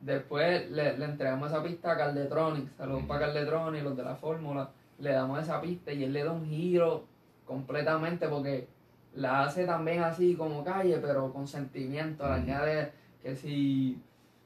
[0.00, 4.70] Después le, le entregamos esa pista a Caldetronic, saludos para Caldetronic, los de la fórmula,
[4.98, 7.04] le damos esa pista y él le da un giro
[7.44, 8.66] completamente porque
[9.14, 14.00] la hace también así como calle, pero con sentimiento, le añade que si,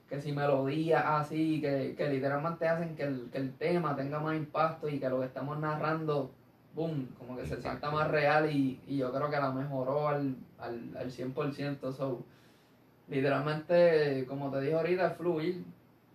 [0.08, 4.36] que si melodía así, que, que literalmente hacen que el, que el tema tenga más
[4.36, 6.30] impacto y que lo que estamos narrando,
[6.74, 10.34] boom, como que se sienta más real y, y yo creo que la mejoró al,
[10.58, 11.92] al, al 100%.
[11.92, 12.24] So,
[13.08, 15.64] literalmente, como te dije ahorita, es fluir.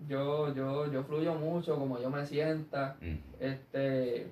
[0.08, 2.96] Yo, yo, yo fluyo mucho como yo me sienta.
[3.40, 4.28] Este,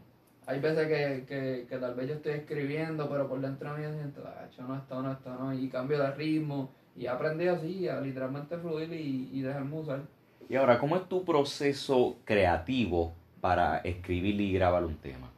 [0.46, 3.94] hay veces que, que, que, tal vez yo estoy escribiendo, pero por dentro de mí
[3.94, 6.70] siento, ah, no, esto no, esto no, y cambio de ritmo.
[6.96, 10.02] Y he aprendido así, a literalmente fluir y, y dejarme usar.
[10.50, 15.30] Y ahora, ¿cómo es tu proceso creativo para escribir y grabar un tema?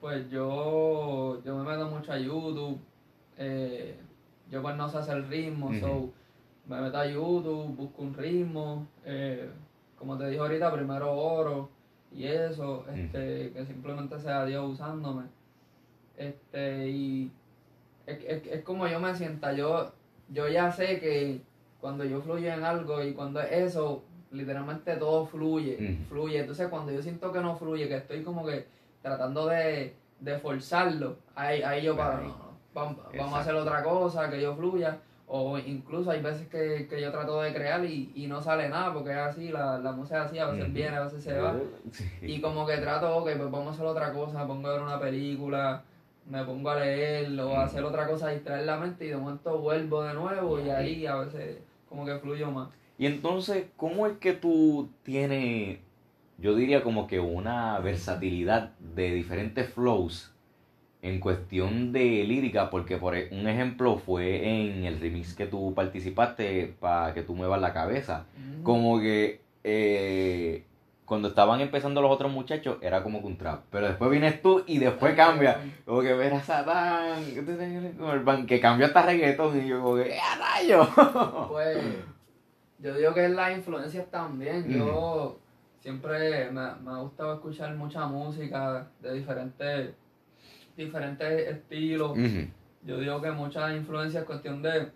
[0.00, 2.78] Pues yo, yo me meto mucho a YouTube.
[3.38, 3.96] Eh,
[4.50, 6.12] yo pues no sé hacer ritmo, so
[6.68, 9.48] me meto a YouTube, busco un ritmo, eh,
[9.98, 11.70] como te dije ahorita, primero oro
[12.12, 15.24] y eso, este, que simplemente sea Dios usándome.
[16.16, 17.32] Este, y
[18.06, 19.92] es, es, es, como yo me sienta, yo,
[20.28, 21.40] yo ya sé que
[21.80, 26.40] cuando yo fluyo en algo y cuando es eso, literalmente todo fluye, fluye.
[26.40, 28.66] Entonces cuando yo siento que no fluye, que estoy como que
[29.00, 33.82] tratando de, de forzarlo, ahí, ahí yo paro, no, no, vamos, vamos a hacer otra
[33.82, 38.10] cosa, que yo fluya o incluso hay veces que, que yo trato de crear y,
[38.14, 40.96] y, no sale nada porque es así, la, la música es así, a veces viene,
[40.96, 41.54] a veces se va.
[42.22, 44.98] Y como que trato, ok, pues vamos a hacer otra cosa, pongo a ver una
[44.98, 45.82] película,
[46.28, 49.58] me pongo a leer o a hacer otra cosa, distraer la mente y de momento
[49.58, 52.70] vuelvo de nuevo y ahí a veces como que fluyo más.
[52.96, 55.78] Y entonces, ¿cómo es que tú tienes,
[56.38, 60.32] yo diría como que una versatilidad de diferentes flows
[61.00, 65.72] en cuestión de lírica, porque por e, un ejemplo fue en el remix que tú
[65.74, 68.26] participaste para que tú muevas la cabeza.
[68.62, 70.64] Como que eh,
[71.04, 74.64] cuando estaban empezando los otros muchachos era como que un trap, pero después vienes tú
[74.66, 75.60] y después cambia.
[75.84, 77.24] Como que ver a Satán,
[78.46, 80.86] que cambió hasta reggaetón y yo como que ¡a rayo!
[81.48, 81.78] Pues
[82.80, 84.68] yo digo que es la influencia también.
[84.68, 85.38] Yo
[85.80, 89.94] siempre me, me ha gustado escuchar mucha música de diferentes
[90.78, 92.16] diferentes estilos.
[92.84, 94.88] Yo digo que mucha influencia es cuestión de,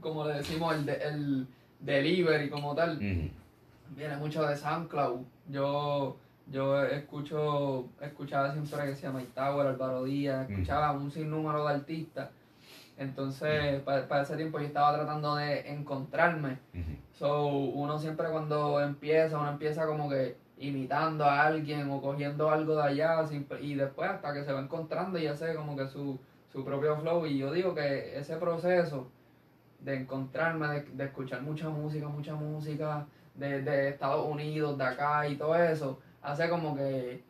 [0.00, 1.46] como le decimos, el, de, el
[1.78, 2.98] delivery como tal.
[2.98, 5.20] Viene mucho de SoundCloud.
[5.48, 6.16] Yo,
[6.50, 12.30] yo escucho, escuchaba siempre que se llama Tower, Alvaro Díaz, escuchaba un sinnúmero de artistas.
[12.98, 16.58] Entonces, para, ese tiempo yo estaba tratando de encontrarme.
[17.18, 22.76] So, uno siempre cuando empieza, uno empieza como que imitando a alguien o cogiendo algo
[22.76, 23.24] de allá
[23.60, 26.18] y después hasta que se va encontrando y hace como que su,
[26.52, 27.26] su propio flow.
[27.26, 29.08] Y yo digo que ese proceso
[29.80, 35.36] de encontrarme, de, escuchar mucha música, mucha música de, de, Estados Unidos, de acá y
[35.36, 37.22] todo eso, hace como que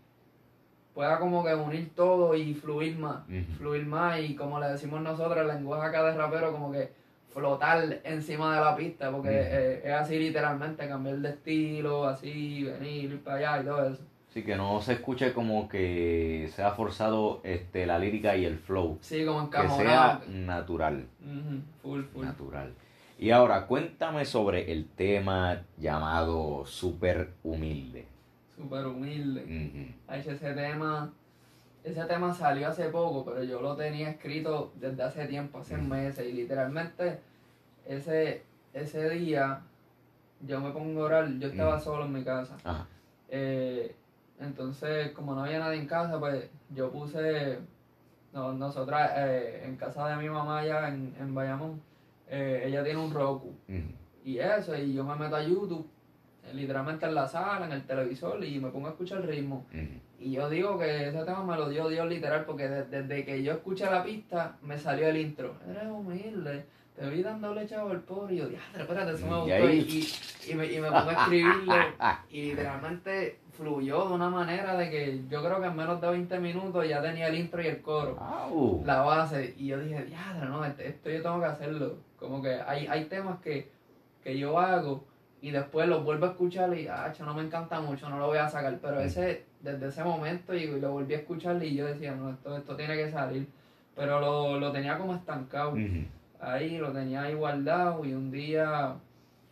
[0.92, 3.22] pueda como que unir todo y fluir más,
[3.58, 4.18] fluir más.
[4.18, 6.92] Y como le decimos nosotros, el lenguaje acá de rapero como que
[7.32, 13.12] flotar encima de la pista, porque eh, es así literalmente, cambiar de estilo, así, venir,
[13.12, 14.02] ir para allá y todo eso.
[14.32, 18.98] Sí, que no se escuche como que sea forzado este, la lírica y el flow.
[19.00, 21.06] Sí, como Que sea natural.
[21.82, 22.24] Full, full.
[22.24, 22.72] Natural.
[23.18, 28.06] Y ahora, cuéntame sobre el tema llamado Super Humilde.
[28.56, 29.94] Super Humilde.
[30.08, 31.12] ese tema
[31.84, 36.26] ese tema salió hace poco, pero yo lo tenía escrito desde hace tiempo, hace meses,
[36.26, 37.20] y literalmente
[37.86, 39.60] ese, ese día
[40.40, 42.56] yo me pongo a orar, yo estaba solo en mi casa.
[43.28, 43.94] Eh,
[44.40, 47.58] entonces, como no había nadie en casa, pues yo puse,
[48.32, 51.80] no, nosotras, eh, en casa de mi mamá allá en, en Bayamón,
[52.28, 53.54] eh, ella tiene un Roku.
[54.24, 55.86] Y eso, y yo me meto a YouTube,
[56.54, 59.66] literalmente en la sala, en el televisor, y me pongo a escuchar el ritmo.
[60.18, 63.52] Y yo digo que ese tema me lo dio Dios literal, porque desde, que yo
[63.52, 65.54] escuché la pista, me salió el intro.
[65.68, 68.34] Eres humilde, te vi dándole chavo al pobre.
[68.34, 69.70] Y yo, diadre, espérate, eso me gustó.
[69.70, 70.08] Y,
[70.48, 71.74] y, me, y me pongo a escribirlo.
[72.30, 76.38] y literalmente fluyó de una manera de que yo creo que en menos de 20
[76.38, 78.16] minutos ya tenía el intro y el coro.
[78.84, 79.54] La base.
[79.56, 81.96] Y yo dije, diadre, no, este, esto yo tengo que hacerlo.
[82.18, 83.70] Como que hay, hay temas que,
[84.22, 85.04] que yo hago
[85.42, 88.38] y después lo vuelvo a escuchar y, ah, no me encanta mucho, no lo voy
[88.38, 88.78] a sacar.
[88.80, 92.56] Pero ese, desde ese momento, y, lo volví a escuchar y yo decía, no, esto,
[92.56, 93.46] esto tiene que salir.
[93.96, 95.74] Pero lo, lo tenía como estancado.
[96.40, 98.94] Ahí lo tenía ahí guardado y un día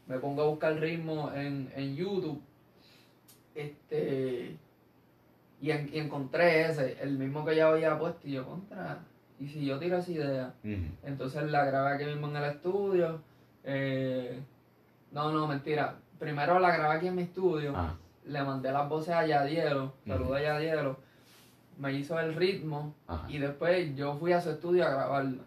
[0.06, 2.40] me pongo a buscar ritmo en, en YouTube.
[3.54, 4.56] Este.
[5.60, 9.00] Y, encontré ese, el mismo que ya había puesto, y yo, contra,
[9.40, 10.54] y si yo tiro esa idea,
[11.02, 13.20] entonces la grabé aquí mismo en el estudio.
[13.64, 14.40] Eh,
[15.12, 15.96] no, no, mentira.
[16.18, 17.94] Primero la grabé aquí en mi estudio, ah.
[18.24, 20.96] le mandé las voces a Yadielo, saludé a Yadielo,
[21.78, 22.94] me hizo el ritmo
[23.28, 25.42] y después yo fui a su estudio a grabarla.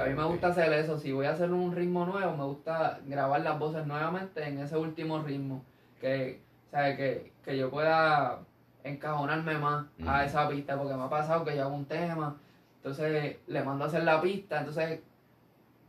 [0.00, 3.00] a mí me gusta hacer eso, si voy a hacer un ritmo nuevo, me gusta
[3.06, 5.64] grabar las voces nuevamente en ese último ritmo.
[6.00, 6.40] Que,
[6.70, 6.96] ¿sabe?
[6.96, 8.40] que, que yo pueda
[8.84, 12.36] encajonarme más a esa pista, porque me ha pasado que yo hago un tema,
[12.76, 15.00] entonces le mando a hacer la pista, entonces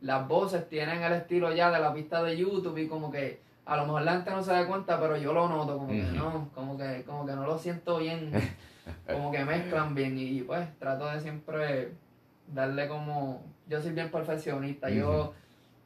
[0.06, 3.76] las voces tienen el estilo ya de la pista de YouTube y como que a
[3.76, 6.48] lo mejor la gente no se da cuenta, pero yo lo noto, como que no,
[6.54, 8.30] como que, como que no lo siento bien,
[9.12, 11.92] como que mezclan bien y pues trato de siempre
[12.46, 15.34] darle como, yo soy bien perfeccionista, yo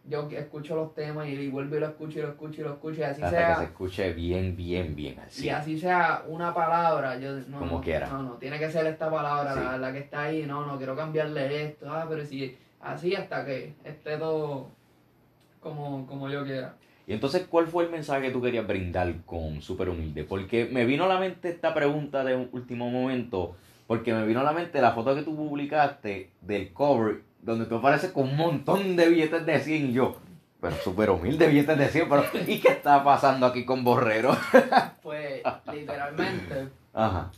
[0.08, 3.00] yo escucho los temas y, vuelvo y lo escucho y lo escucho y lo escucho
[3.00, 3.48] y así Hasta sea.
[3.48, 5.46] que se escuche bien, bien, bien así.
[5.46, 7.58] Y así sea una palabra, yo no.
[7.58, 8.08] Como quiera.
[8.08, 11.64] No, no, tiene que ser esta palabra la, que está ahí, no, no, quiero cambiarle
[11.64, 14.68] esto, ah, pero si así hasta que esté todo
[15.60, 16.76] como, como yo quiera.
[17.06, 20.24] Y entonces, ¿cuál fue el mensaje que tú querías brindar con Super Humilde?
[20.24, 24.40] Porque me vino a la mente esta pregunta de un último momento, porque me vino
[24.40, 28.36] a la mente la foto que tú publicaste del cover donde tú apareces con un
[28.36, 30.16] montón de billetes de 100 y yo,
[30.60, 34.36] pero súper humilde billetes de 100, pero ¿y qué está pasando aquí con Borrero?
[35.02, 36.68] pues literalmente,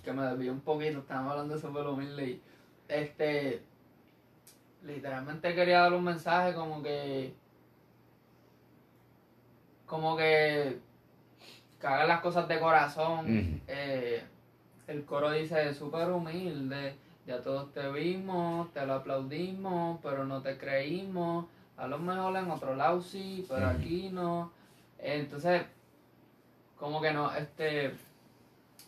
[0.03, 2.43] que me desvió un poquito, estábamos hablando de súper humilde y
[2.89, 3.63] este,
[4.85, 7.35] literalmente quería dar un mensaje como que,
[9.87, 10.79] como que,
[11.81, 13.61] que hagan las cosas de corazón.
[13.67, 14.23] Eh,
[14.87, 20.59] el coro dice súper humilde ya todos te vimos, te lo aplaudimos, pero no te
[20.59, 21.47] creímos.
[21.77, 24.51] A lo mejor en otro lado sí, pero aquí no.
[24.99, 25.63] Entonces,
[26.77, 27.95] como que no, este,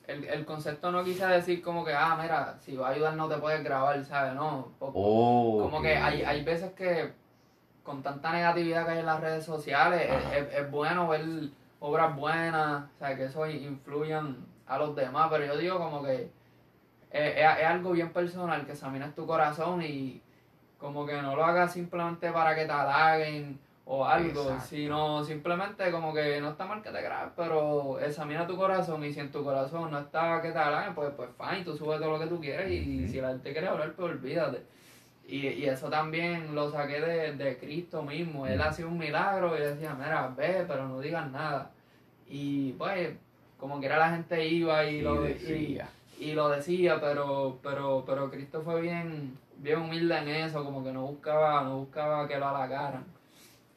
[0.07, 3.37] el, concepto no quise decir como que, ah, mira, si va a ayudar no te
[3.37, 4.35] puedes grabar, ¿sabes?
[4.35, 7.13] No, como que hay, hay veces que
[7.83, 10.11] con tanta negatividad que hay en las redes sociales,
[10.53, 11.25] es, bueno ver
[11.81, 14.37] obras buenas, o sea, que eso influyan
[14.67, 16.31] a los demás, pero yo digo como que
[17.11, 20.21] es, algo bien personal, que examines tu corazón y
[20.79, 26.15] como que no lo hagas simplemente para que te halaguen o algo, sino simplemente como
[26.15, 29.45] que no está mal que te grabes, pero examina tu corazón y si en tu
[29.45, 32.41] corazón no está que te halaguen, pues, pues fine, tú subes todo lo que tú
[32.41, 34.63] quieres y, si la gente quiere hablar, pues olvídate.
[35.27, 38.47] Y, y eso también lo saqué de, de Cristo mismo.
[38.47, 41.71] Él hacía un milagro y decía, mira, ve, pero no digas nada.
[42.29, 43.15] Y pues,
[43.59, 48.63] como quiera la gente iba y lo decía y lo decía, pero, pero, pero Cristo
[48.63, 53.05] fue bien, bien humilde en eso, como que no buscaba, no buscaba que lo halagaran.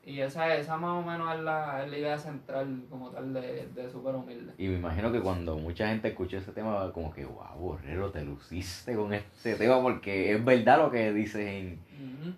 [0.08, 4.16] Y esa, esa más o menos es la, idea central como tal de, de Super
[4.16, 4.54] Humilde.
[4.58, 8.24] Y me imagino que cuando mucha gente escucha ese tema, como que, wow, Borrero, te
[8.24, 11.82] luciste con este tema, porque es verdad lo que dices en,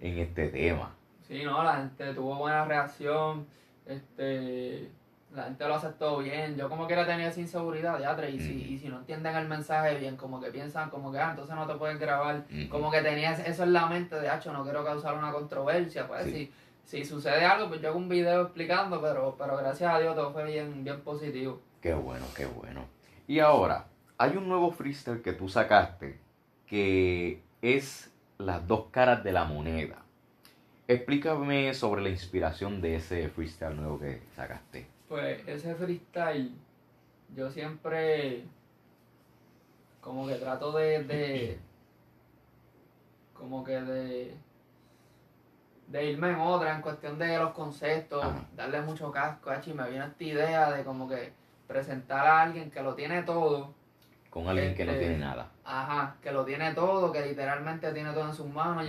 [0.01, 0.95] en este tema.
[1.27, 3.45] Sí, no, la gente tuvo buena reacción,
[3.85, 4.89] este
[5.35, 6.55] la gente lo aceptó bien.
[6.55, 9.47] Yo como que era tenía esa inseguridad, ya, y, si, y si no entienden el
[9.47, 12.45] mensaje bien, como que piensan como que, ah, entonces no te pueden grabar.
[12.69, 16.07] Como que tenías eso en la mente de, hacho, no quiero causar una controversia.
[16.07, 16.51] Pues si,
[16.89, 20.33] si sucede algo, pues yo hago un video explicando, pero, pero gracias a Dios todo
[20.33, 21.61] fue bien, bien positivo.
[21.79, 22.83] Qué bueno, qué bueno.
[23.27, 23.85] Y ahora,
[24.17, 26.19] hay un nuevo freestyle que tú sacaste
[26.65, 29.97] que es las dos caras de la moneda.
[30.87, 34.87] Explícame sobre la inspiración de ese freestyle nuevo que sacaste.
[35.07, 36.51] Pues ese freestyle,
[37.35, 38.45] yo siempre
[40.01, 41.59] como que trato de, de
[43.35, 44.33] como que de,
[45.89, 48.25] de irme en otra en cuestión de los conceptos,
[48.55, 51.33] darle mucho casco, y me viene esta idea de como que
[51.67, 53.73] presentar a alguien que lo tiene todo
[54.29, 55.49] con alguien que no tiene este, nada.
[55.65, 58.85] Ajá, que lo tiene todo, que literalmente tiene todo en sus manos.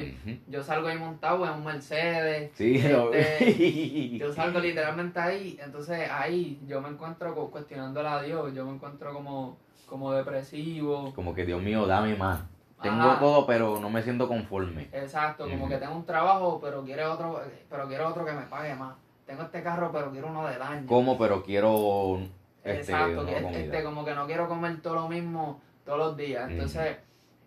[0.46, 2.50] Yo, salgo ahí montado en un Mercedes.
[2.54, 5.58] Sí, este, Yo salgo literalmente ahí.
[5.62, 8.54] Entonces ahí yo me encuentro cuestionándole a Dios.
[8.54, 11.12] Yo me encuentro como, como depresivo.
[11.14, 12.40] Como que Dios mío, dame más.
[12.82, 14.88] Tengo todo, pero no me siento conforme.
[14.92, 18.74] Exacto, como que tengo un trabajo, pero quiero otro, pero quiero otro que me pague
[18.74, 18.94] más.
[19.26, 20.86] Tengo este carro, pero quiero uno del año.
[20.86, 21.16] ¿Cómo?
[21.16, 22.20] Pero quiero
[22.64, 26.50] este, Exacto, este, como que no quiero comer todo lo mismo todos los días.
[26.50, 26.98] Entonces,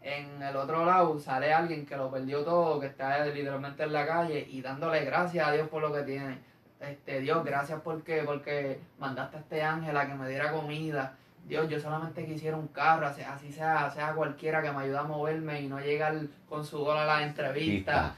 [0.01, 4.05] en el otro lado sale alguien que lo perdió todo, que está literalmente en la
[4.05, 6.39] calle y dándole gracias a Dios por lo que tiene.
[6.80, 11.16] Este, Dios, gracias porque, porque mandaste a este ángel a que me diera comida.
[11.46, 15.62] Dios, yo solamente quisiera un carro, así sea, sea cualquiera que me ayude a moverme
[15.62, 16.16] y no llegar
[16.48, 18.16] con su a la entrevista.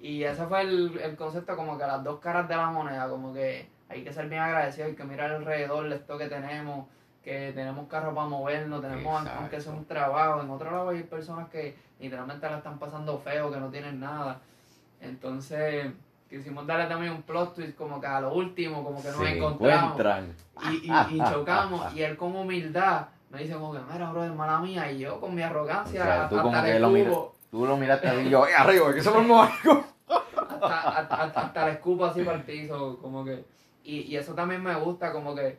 [0.00, 3.32] Y ese fue el, el concepto como que las dos caras de la moneda, como
[3.32, 6.86] que hay que ser bien agradecido, hay que mirar alrededor de esto que tenemos.
[7.22, 9.40] que tenemos carro para movernos, tenemos Exacto.
[9.40, 10.40] aunque sea un trabajo.
[10.40, 14.40] En otro lado hay personas que literalmente la están pasando feo, que no tienen nada.
[15.00, 15.92] Entonces,
[16.30, 19.36] quisimos darle también un plot twist como que a lo último, como que nos Se
[19.36, 19.98] encontramos
[20.70, 21.94] y, y, y chocamos.
[21.94, 24.90] Y él con humildad me dice como que, mira, bro, hermana mía.
[24.92, 27.14] Y yo con mi O arrogancia sea, tú hasta como que lo miras,
[27.50, 29.84] tú lo miraste a mí y yo, ¡eh, arriba, que formó algo!
[30.08, 33.44] hasta, hasta, hasta- hasta escupo así para el piso, como que...
[33.84, 35.58] Y, y eso también me gusta, como que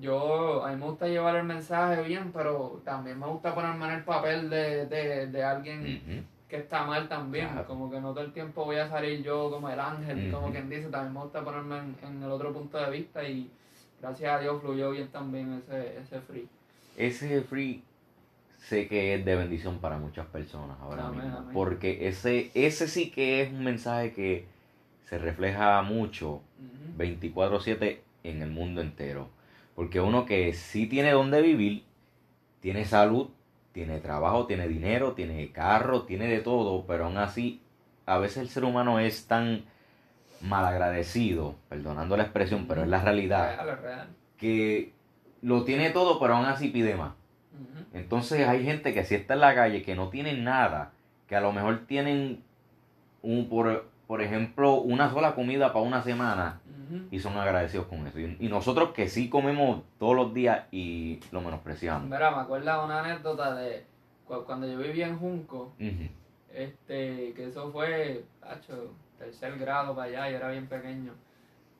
[0.00, 3.92] yo, a mí me gusta llevar el mensaje bien, pero también me gusta ponerme en
[3.92, 6.26] el papel de, de, de alguien.
[6.52, 7.66] Que está mal también, Claro.
[7.66, 10.52] como que no todo el tiempo voy a salir yo como el ángel, como Ujú.
[10.52, 13.50] quien dice, también me gusta ponerme en, en el otro punto de vista y
[14.02, 16.46] gracias a Dios fluyó bien también ese, ese free.
[16.98, 17.82] Ese free
[18.58, 21.38] sé que es de bendición para muchas personas ahora Amén, mismo.
[21.38, 21.54] amén.
[21.54, 24.46] Porque ese, ese sí que es un mensaje que
[25.08, 26.98] se refleja mucho Ujú.
[26.98, 29.30] 24/7 en el mundo entero.
[29.74, 31.82] Porque uno que sí tiene donde vivir,
[32.60, 33.30] tiene salud,
[33.72, 37.60] tiene trabajo, tiene dinero, tiene carro, tiene de todo, pero aún así
[38.06, 39.64] a veces el ser humano es tan
[40.40, 44.08] malagradecido, perdonando la expresión, pero es la realidad, Real, es real.
[44.38, 44.92] que
[45.40, 47.12] lo tiene todo, pero aún así pide más.
[47.92, 50.92] Entonces hay gente que si está en la calle, que no tienen nada,
[51.28, 52.42] que a lo mejor tienen,
[53.22, 56.60] un, por, por ejemplo, una sola comida para una semana
[57.10, 58.18] Y son agradecidos con eso.
[58.20, 62.08] Y, y nosotros que sí comemos todos los días y lo menospreciamos.
[62.08, 63.84] Mira, me acuerdo una anécdota de
[64.26, 65.72] cu- cuando yo vivía en Junco,
[66.52, 71.12] este, que eso fue, tacho, tercer grado para allá, yo era bien pequeño.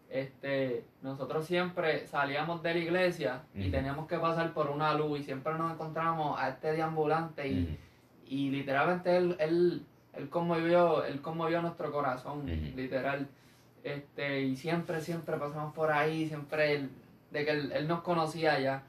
[0.09, 5.23] Este, nosotros siempre salíamos de la iglesia y teníamos que pasar por una luz y
[5.25, 7.79] siempre nos encontrábamos a este deambulante y,
[8.27, 12.43] y literalmente él, él, él conmovió, él conmovió nuestro corazón,
[12.77, 13.27] literal.
[13.85, 16.91] Este, y siempre, siempre pasamos por ahí, siempre él,
[17.31, 18.83] de que él, él nos conocía ya.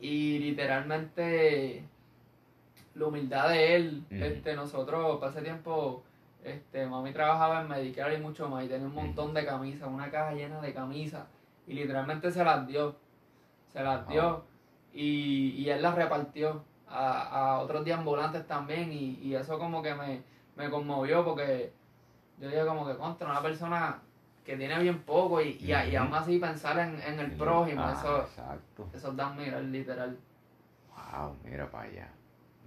[0.00, 1.84] Y literalmente
[2.94, 4.24] la humildad de él, Ujú.
[4.24, 6.02] este, nosotros para ese tiempo,
[6.42, 10.10] este, mami trabajaba en Medicare y mucho más, y tenía un montón de camisas, una
[10.10, 11.24] caja llena de camisas,
[11.66, 12.96] y literalmente se las dio,
[13.72, 14.44] se las dio,
[14.92, 19.94] y, y él las repartió a, a otros deambulantes también, y, y eso como que
[19.94, 20.22] me,
[20.56, 21.72] me conmovió, porque
[22.40, 23.98] yo dije como que contra una persona
[24.44, 25.98] que tiene bien poco, y, y, y Ujú.
[25.98, 28.88] aún así pensar en, en el prójimo, Ah, eso, Exacto.
[28.92, 30.16] eso da mirar literal.
[30.96, 32.08] Wow, mira para allá.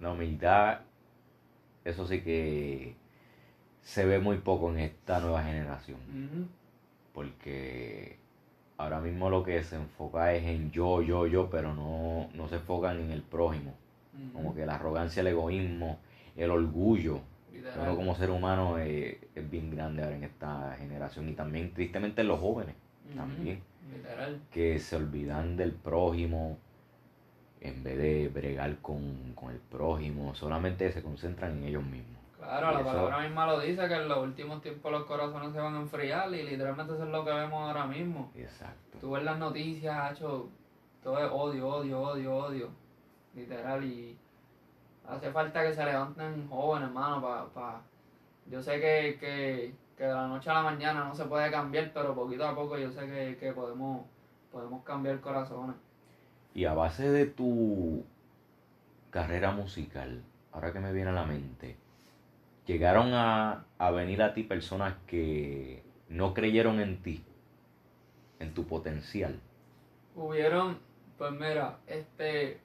[0.00, 0.80] La humildad,
[1.84, 2.96] eso sí que
[3.82, 5.98] se ve muy poco en esta nueva generación.
[7.12, 8.18] Porque
[8.76, 12.56] ahora mismo lo que se enfoca es en yo, yo, yo, pero no, no se
[12.56, 13.74] enfocan en el prójimo.
[14.32, 15.98] Como que la arrogancia, el egoísmo,
[16.36, 17.20] el orgullo.
[17.54, 17.80] Literal.
[17.88, 22.20] Uno como ser humano eh, es bien grande ahora en esta generación y también tristemente
[22.22, 22.74] en los jóvenes
[23.08, 23.16] Ujú.
[23.16, 23.60] también,
[23.94, 24.40] Literal.
[24.50, 26.58] que se olvidan del prójimo
[27.60, 32.20] en vez de bregar con, con el prójimo, solamente se concentran en ellos mismos.
[32.36, 35.52] Claro, Y la eso- palabra misma lo dice, que en los últimos tiempos los corazones
[35.52, 38.30] se van a enfriar y literalmente eso es lo que vemos ahora mismo.
[38.36, 38.98] Exacto.
[39.00, 40.50] Tú ves las noticias, hecho,
[41.02, 42.68] todo es odio, odio, odio, odio,
[43.34, 44.14] literal, y
[45.06, 47.44] hace falta que se levanten jóvenes, hermano, para...
[47.46, 47.82] Pa.
[48.46, 51.92] Yo sé que, que, que de la noche a la mañana no se puede cambiar,
[51.94, 54.02] pero poquito a poco yo sé que, que podemos,
[54.52, 55.76] podemos cambiar corazones.
[56.54, 58.04] Y a base de tu
[59.10, 61.76] carrera musical, ahora que me viene a la mente,
[62.66, 67.24] llegaron a, a venir a ti personas que no creyeron en ti,
[68.40, 69.40] en tu potencial.
[70.14, 70.78] Hubieron,
[71.18, 72.60] pues mira, este,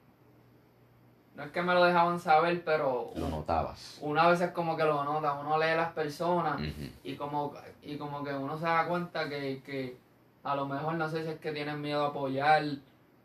[1.40, 3.98] no es que me lo dejaban saber, pero Lo notabas.
[4.02, 6.60] una vez es como que lo nota, uno lee las personas
[7.02, 9.96] y como, y como que uno se da cuenta que, que
[10.44, 12.62] a lo mejor no sé si es que tienen miedo a apoyar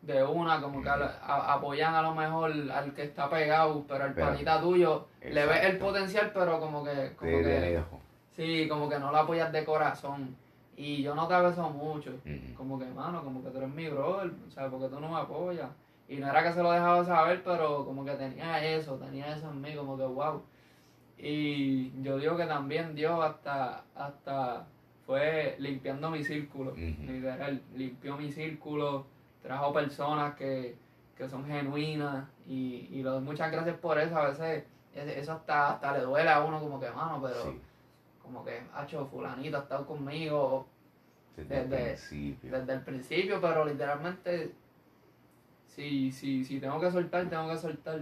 [0.02, 4.06] de una, como que a- a- apoyan a lo mejor al que está pegado, pero
[4.06, 7.60] al Pero- panita tuyo le ves el potencial, pero como que, como De, de que
[7.72, 8.00] lejos.
[8.34, 10.38] sí, como que no lo apoyas de corazón.
[10.78, 12.12] Y yo notaba eso mucho.
[12.56, 15.20] Como que, mano, como que tú eres mi brother, o sea, porque tú no me
[15.20, 15.70] apoyas.
[16.08, 19.50] Y no era que se lo dejaba saber, pero como que tenía eso, tenía eso
[19.50, 20.44] en mí, como que wow.
[21.18, 24.68] Y yo digo que también Dios hasta, hasta
[25.06, 29.06] fue limpiando mi círculo, literal, limpió mi círculo,
[29.42, 30.76] trajo personas que,
[31.18, 36.04] que son genuinas y, y muchas gracias por eso, a veces eso hasta, hasta le
[36.04, 37.62] duele a uno como que, mano, pero Sí,
[38.22, 40.66] como que, hacho, fulanito ha estado conmigo,
[41.38, 42.52] desde el principio.
[42.52, 44.54] desde el principio, pero literalmente,
[45.76, 48.00] si, si, si tengo que soltar, tengo que soltar.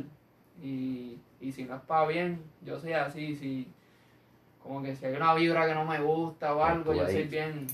[0.62, 3.68] Y, y si no es para bien, yo soy así, si
[4.62, 7.24] como que si hay una vibra que no me gusta o Pues algo, yo soy
[7.24, 7.68] bien,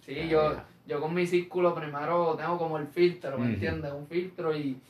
[0.00, 0.54] Sí, yo,
[0.86, 3.92] yo con mi círculo primero tengo como el filtro, ¿me entiendes?
[3.92, 4.80] Un filtro y,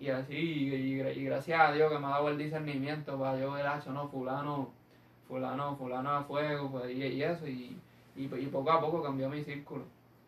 [0.00, 3.66] y así, y, gracias a Dios que me ha dado el discernimiento para yo ver,
[3.78, 4.70] hecho, no, fulano,
[5.28, 7.76] fulano, fulano a fuego, pues, y, eso, y,
[8.16, 9.84] y, poco a poco cambió mi círculo.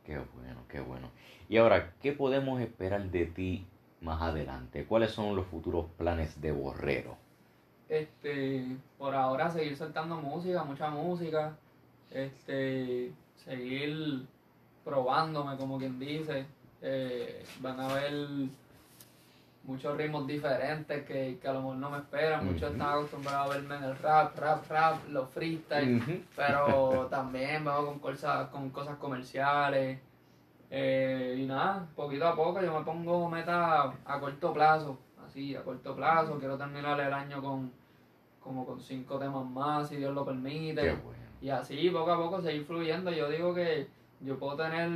[0.07, 1.11] Qué bueno, qué bueno.
[1.49, 3.67] Y ahora, ¿qué podemos esperar de ti
[4.01, 4.87] más adelante?
[4.87, 7.17] ¿Cuáles son los futuros planes de Borrero?
[7.89, 8.65] Este,
[8.99, 11.57] por ahora seguir soltando música, mucha música,
[12.13, 14.27] este, seguir
[14.85, 16.47] probándome, como quien dice.
[16.83, 18.13] Eh, van a haber
[19.67, 22.47] muchos ritmos diferentes que, a lo mejor no me esperan.
[22.47, 27.87] Muchos están acostumbrados a verme en el rap, rap, rap, los freestyle, pero también veo
[27.87, 29.99] con cosas, con cosas comerciales.
[30.71, 35.62] Eh, y nada, poquito a poco yo me pongo meta a corto plazo, así, a
[35.62, 36.39] corto plazo.
[36.39, 37.71] Quiero terminar el año con
[38.47, 40.97] como con cinco temas más, si Dios lo permite.
[41.41, 43.11] Y así, poco a poco, seguir fluyendo.
[43.11, 43.89] Yo digo que
[44.21, 44.89] yo puedo tener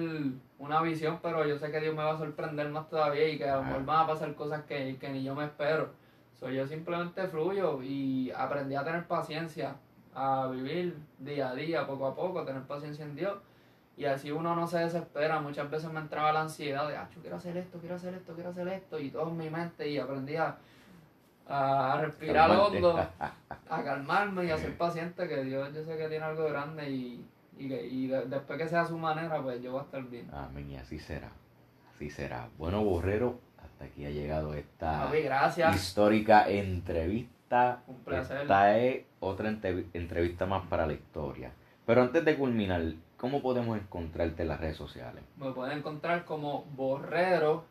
[0.61, 3.49] una visión, pero yo sé que Dios me va a sorprender más todavía y que
[3.49, 5.89] a lo mejor van a pasar cosas que, ni yo me espero.
[6.39, 9.77] So, yo simplemente fluyo y aprendí a tener paciencia,
[10.15, 13.39] a vivir día a día, poco a poco, tener paciencia en Dios.
[13.97, 15.41] Y así uno no se desespera.
[15.41, 18.35] Muchas veces me entraba la ansiedad de, ah, yo quiero hacer esto, quiero hacer esto,
[18.35, 18.99] quiero hacer esto.
[18.99, 20.57] Y todo en mi mente y aprendí a,
[21.49, 22.99] a respirar hondo,
[23.71, 27.27] a calmarme y a ser paciente, que Dios yo sé que tiene algo grande y
[27.61, 30.29] y, y después que sea su manera, pues yo voy a estar bien.
[30.33, 31.31] Amén, y así será.
[31.95, 32.49] Así será.
[32.57, 35.11] Bueno, Borrero, hasta aquí ha llegado esta
[35.75, 37.83] histórica entrevista.
[37.87, 38.43] Un placer.
[38.43, 41.53] Esta es otra entrevista más para la historia.
[41.85, 42.83] Pero antes de culminar,
[43.17, 45.25] ¿cómo podemos encontrarte en las redes sociales?
[45.37, 47.65] Me pueden encontrar como Borrero,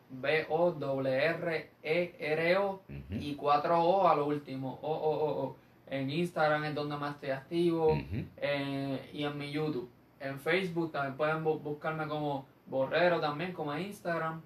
[1.40, 5.56] B-O-R-R-E-R-O y 4O a lo último, O-O-O-O
[5.90, 7.98] en Instagram es donde más estoy activo
[8.36, 9.90] eh, y en mi YouTube.
[10.20, 14.40] En Facebook también pueden buscarme como Borrero también, como en Instagram.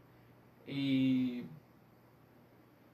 [0.66, 1.42] Y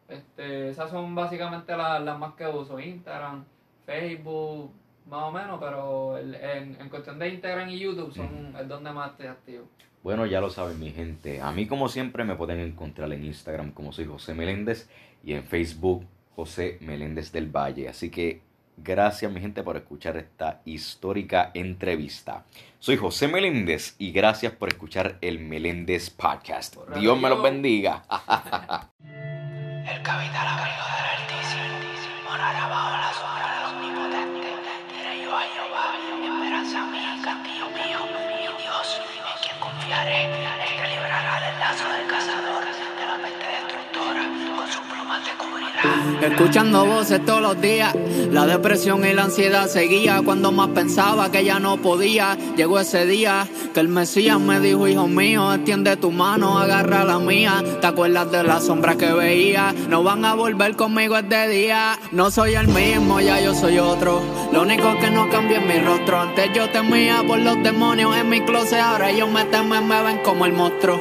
[0.08, 2.80] este, esas son básicamente las, más que uso.
[2.80, 3.44] Instagram,
[3.86, 4.72] Facebook,
[5.06, 9.26] más o menos, pero en, cuestión de Instagram y YouTube son, es donde más estoy
[9.28, 9.68] activo.
[10.02, 11.40] Bueno, ya lo saben mi gente.
[11.40, 14.88] A mí como siempre me pueden encontrar en Instagram como soy José Meléndez
[15.22, 16.04] y en Facebook
[16.40, 17.90] José Meléndez del Valle.
[17.90, 18.40] Así que
[18.78, 22.46] gracias mi gente por escuchar esta histórica entrevista.
[22.78, 26.76] Soy José Meléndez y gracias por escuchar el Meléndez Podcast.
[26.98, 28.04] Dios me los bendiga.
[28.08, 31.76] el capital abrigo del Altísimo
[32.26, 34.48] morará bajo la sombra del Omnipotente.
[34.96, 35.92] Diré yo a Jehová,
[36.24, 40.24] esperanza mía, castillo mío, mi Dios, en quien confiaré.
[40.24, 42.59] Él te librará del lazo del cazador,
[46.22, 47.94] Escuchando voces todos los días,
[48.30, 50.20] la depresión y la ansiedad seguía.
[50.22, 54.86] Cuando más pensaba que ya no podía, llegó ese día que el Mesías me dijo:
[54.86, 57.64] Hijo mío, extiende tu mano, agarra la mía.
[57.80, 59.74] ¿Te acuerdas de la sombra que veía?
[59.88, 61.98] No van a volver conmigo este día.
[62.12, 64.20] No soy el mismo, ya yo soy otro.
[64.52, 66.20] Lo único que no cambia es mi rostro.
[66.20, 70.18] Antes yo temía por los demonios en mi closet, ahora ellos me temen, me ven
[70.22, 71.00] como el monstruo.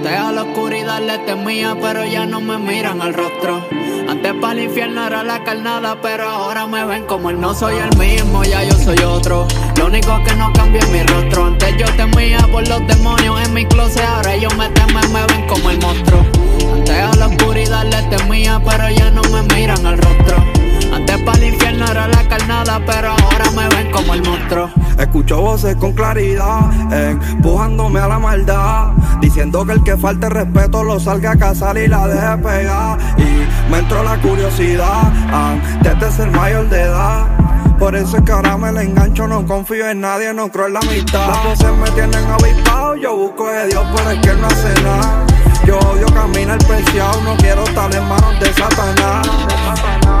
[0.00, 3.62] Antes a la oscuridad le temía, pero ya no me miran al rostro.
[4.08, 7.76] Antes para el infierno era la carnada, pero ahora me ven como el no soy
[7.76, 9.46] el mismo, ya yo soy otro.
[9.76, 11.44] Lo único que no cambia es mi rostro.
[11.44, 15.46] Antes yo temía por los demonios en mi closet, ahora ellos me temen, me ven
[15.46, 16.24] como el monstruo.
[16.72, 20.42] Antes a la oscuridad le temía, pero ya no me miran al rostro.
[20.94, 24.70] Antes para el infierno era la carnada, pero ahora me ven como el monstruo.
[24.98, 28.88] Escucho voces con claridad, empujándome a la maldad.
[29.20, 32.98] Diciendo que el que falte respeto lo salga a casar y la deje pegar.
[33.18, 37.26] Y me entró la curiosidad antes de ser mayor de edad.
[37.78, 40.74] Por eso es que ahora me la engancho, no confío en nadie, no creo en
[40.74, 41.28] la amistad.
[41.28, 45.26] Las voces me tienen avispado, yo busco de Dios, pero es que no hace nada.
[45.64, 49.26] Yo odio caminar preciado, no quiero estar en manos de Satanás.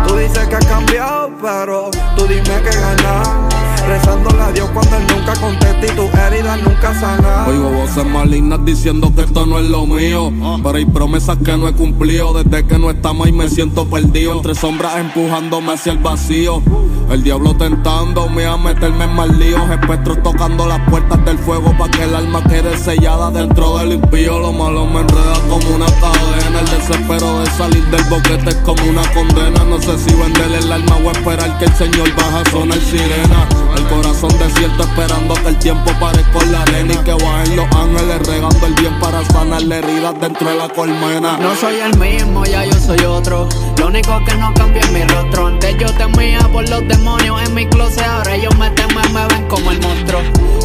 [0.06, 3.49] Tú dices que has cambiado, pero tú dime que ganas.
[3.90, 7.48] Rezándole a Dios cuando Él nunca contesta y tus heridas nunca sanan.
[7.48, 10.32] Oigo voces malignas diciendo que esto no es lo mío.
[10.62, 12.32] Pero hay promesas que no he cumplido.
[12.32, 14.34] Desde que no estamos y me siento perdido.
[14.34, 16.62] Entre sombras empujándome hacia el vacío.
[17.10, 19.68] El diablo tentándome a meterme en mal líos.
[19.68, 24.38] Espectros tocando las puertas del fuego para que el alma quede sellada dentro del impío.
[24.38, 26.60] Lo malo me enreda como una cadena.
[26.60, 29.64] El desespero de salir del boquete es como una condena.
[29.64, 33.48] No sé si venderle el alma o esperar que el Señor baja a sonar sirena.
[33.80, 37.66] El corazón desierto esperando que el tiempo pare con la arena y que bajen los
[37.74, 41.38] ángeles regando el bien para sanarle heridas dentro de la colmena.
[41.38, 43.48] No soy el mismo, ya yo soy otro.
[43.78, 45.46] Lo único que no cambia es mi rostro.
[45.46, 49.48] Antes yo temía por los demonios en mi closet, ahora ellos me temen, me ven
[49.48, 50.20] como el monstruo.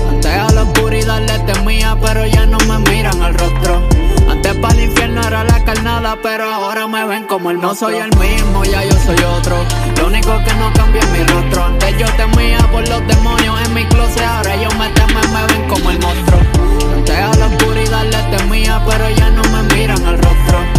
[0.09, 3.94] Antes a la oscuridad le temía, pero ya no me miran al rostro.
[5.27, 8.97] Era la carnada, pero ahora me ven como el No soy el mismo, ya yo
[9.05, 9.57] soy otro.
[9.97, 11.63] Lo único que no cambia es mi rostro.
[11.65, 15.67] Antes yo temía por los demonios en mi closet, ahora ellos me temen, me ven
[15.67, 16.39] como el monstruo.
[16.95, 20.74] Antes a la oscuridad le temía, pero ya no me miran al rostro.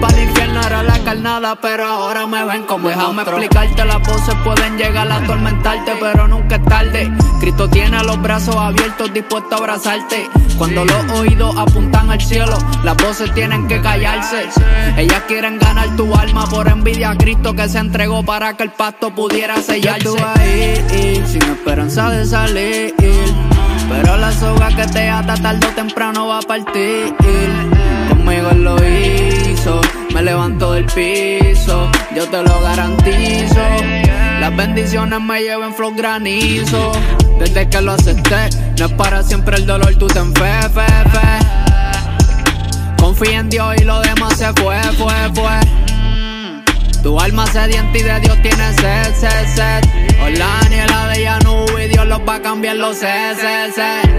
[0.00, 4.34] Para el infierno era la carnada, pero ahora me ven como Déjame explicarte, las voces
[4.44, 7.12] pueden llegar a atormentarte, pero nunca es tarde.
[7.38, 10.30] Cristo tiene los brazos abiertos, dispuesto a abrazarte.
[10.56, 14.48] Cuando los oídos apuntan al cielo, las voces tienen que callarse.
[14.96, 18.70] Ellas quieren ganar tu alma por envidia a Cristo que se entregó para que el
[18.70, 20.04] pasto pudiera sellarse.
[20.04, 22.94] Yo ahí, sin esperanza de salir.
[23.90, 27.14] Pero la soga que te ata tarde o temprano va a partir.
[28.08, 28.76] Conmigo lo
[29.60, 29.80] hizo,
[30.14, 33.60] me levanto del piso, yo te lo garantizo.
[34.40, 36.92] Las bendiciones me llevan flow granizo.
[37.38, 41.38] Desde que lo acepté, no es para siempre el dolor, tú ten fe, fe, fe.
[42.98, 45.60] Confía en Dios y lo demás se fue, fue, fue.
[47.02, 49.84] Tu alma sedienta y de Dios tiene sed, sed, sed.
[50.22, 54.10] Hola, ni la de Yanú y Dios los va a cambiar los sed, sed, sed.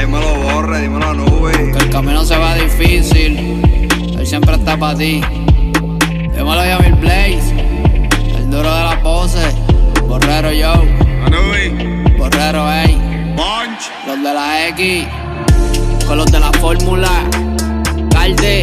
[0.00, 1.52] Dímelo borre, dímelo nube.
[1.52, 3.69] Que el camino se va difícil.
[4.30, 5.20] Siempre está para ti.
[6.08, 7.52] Dímelo a Mil Blaze.
[8.36, 9.40] El duro de la pose.
[10.06, 10.72] Borrero yo.
[11.26, 12.16] Anubi.
[12.16, 12.96] Borrero, ey.
[13.34, 13.90] Punch.
[14.06, 15.04] Los de la X.
[16.06, 17.10] Con los de la fórmula.
[18.12, 18.62] Calde.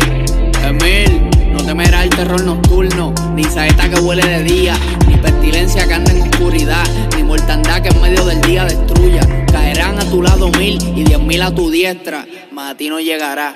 [0.63, 1.30] Emil.
[1.51, 3.13] No temerá el terror nocturno.
[3.36, 4.74] Ni saeta que huele de día.
[5.05, 6.86] Ni pestilencia que anda en oscuridad.
[7.18, 9.20] Ni mortandad que en medio del día destruya
[9.51, 12.99] Caerán a tu lado mil y diez mil a tu diestra, mas a ti no
[12.99, 13.55] llegará.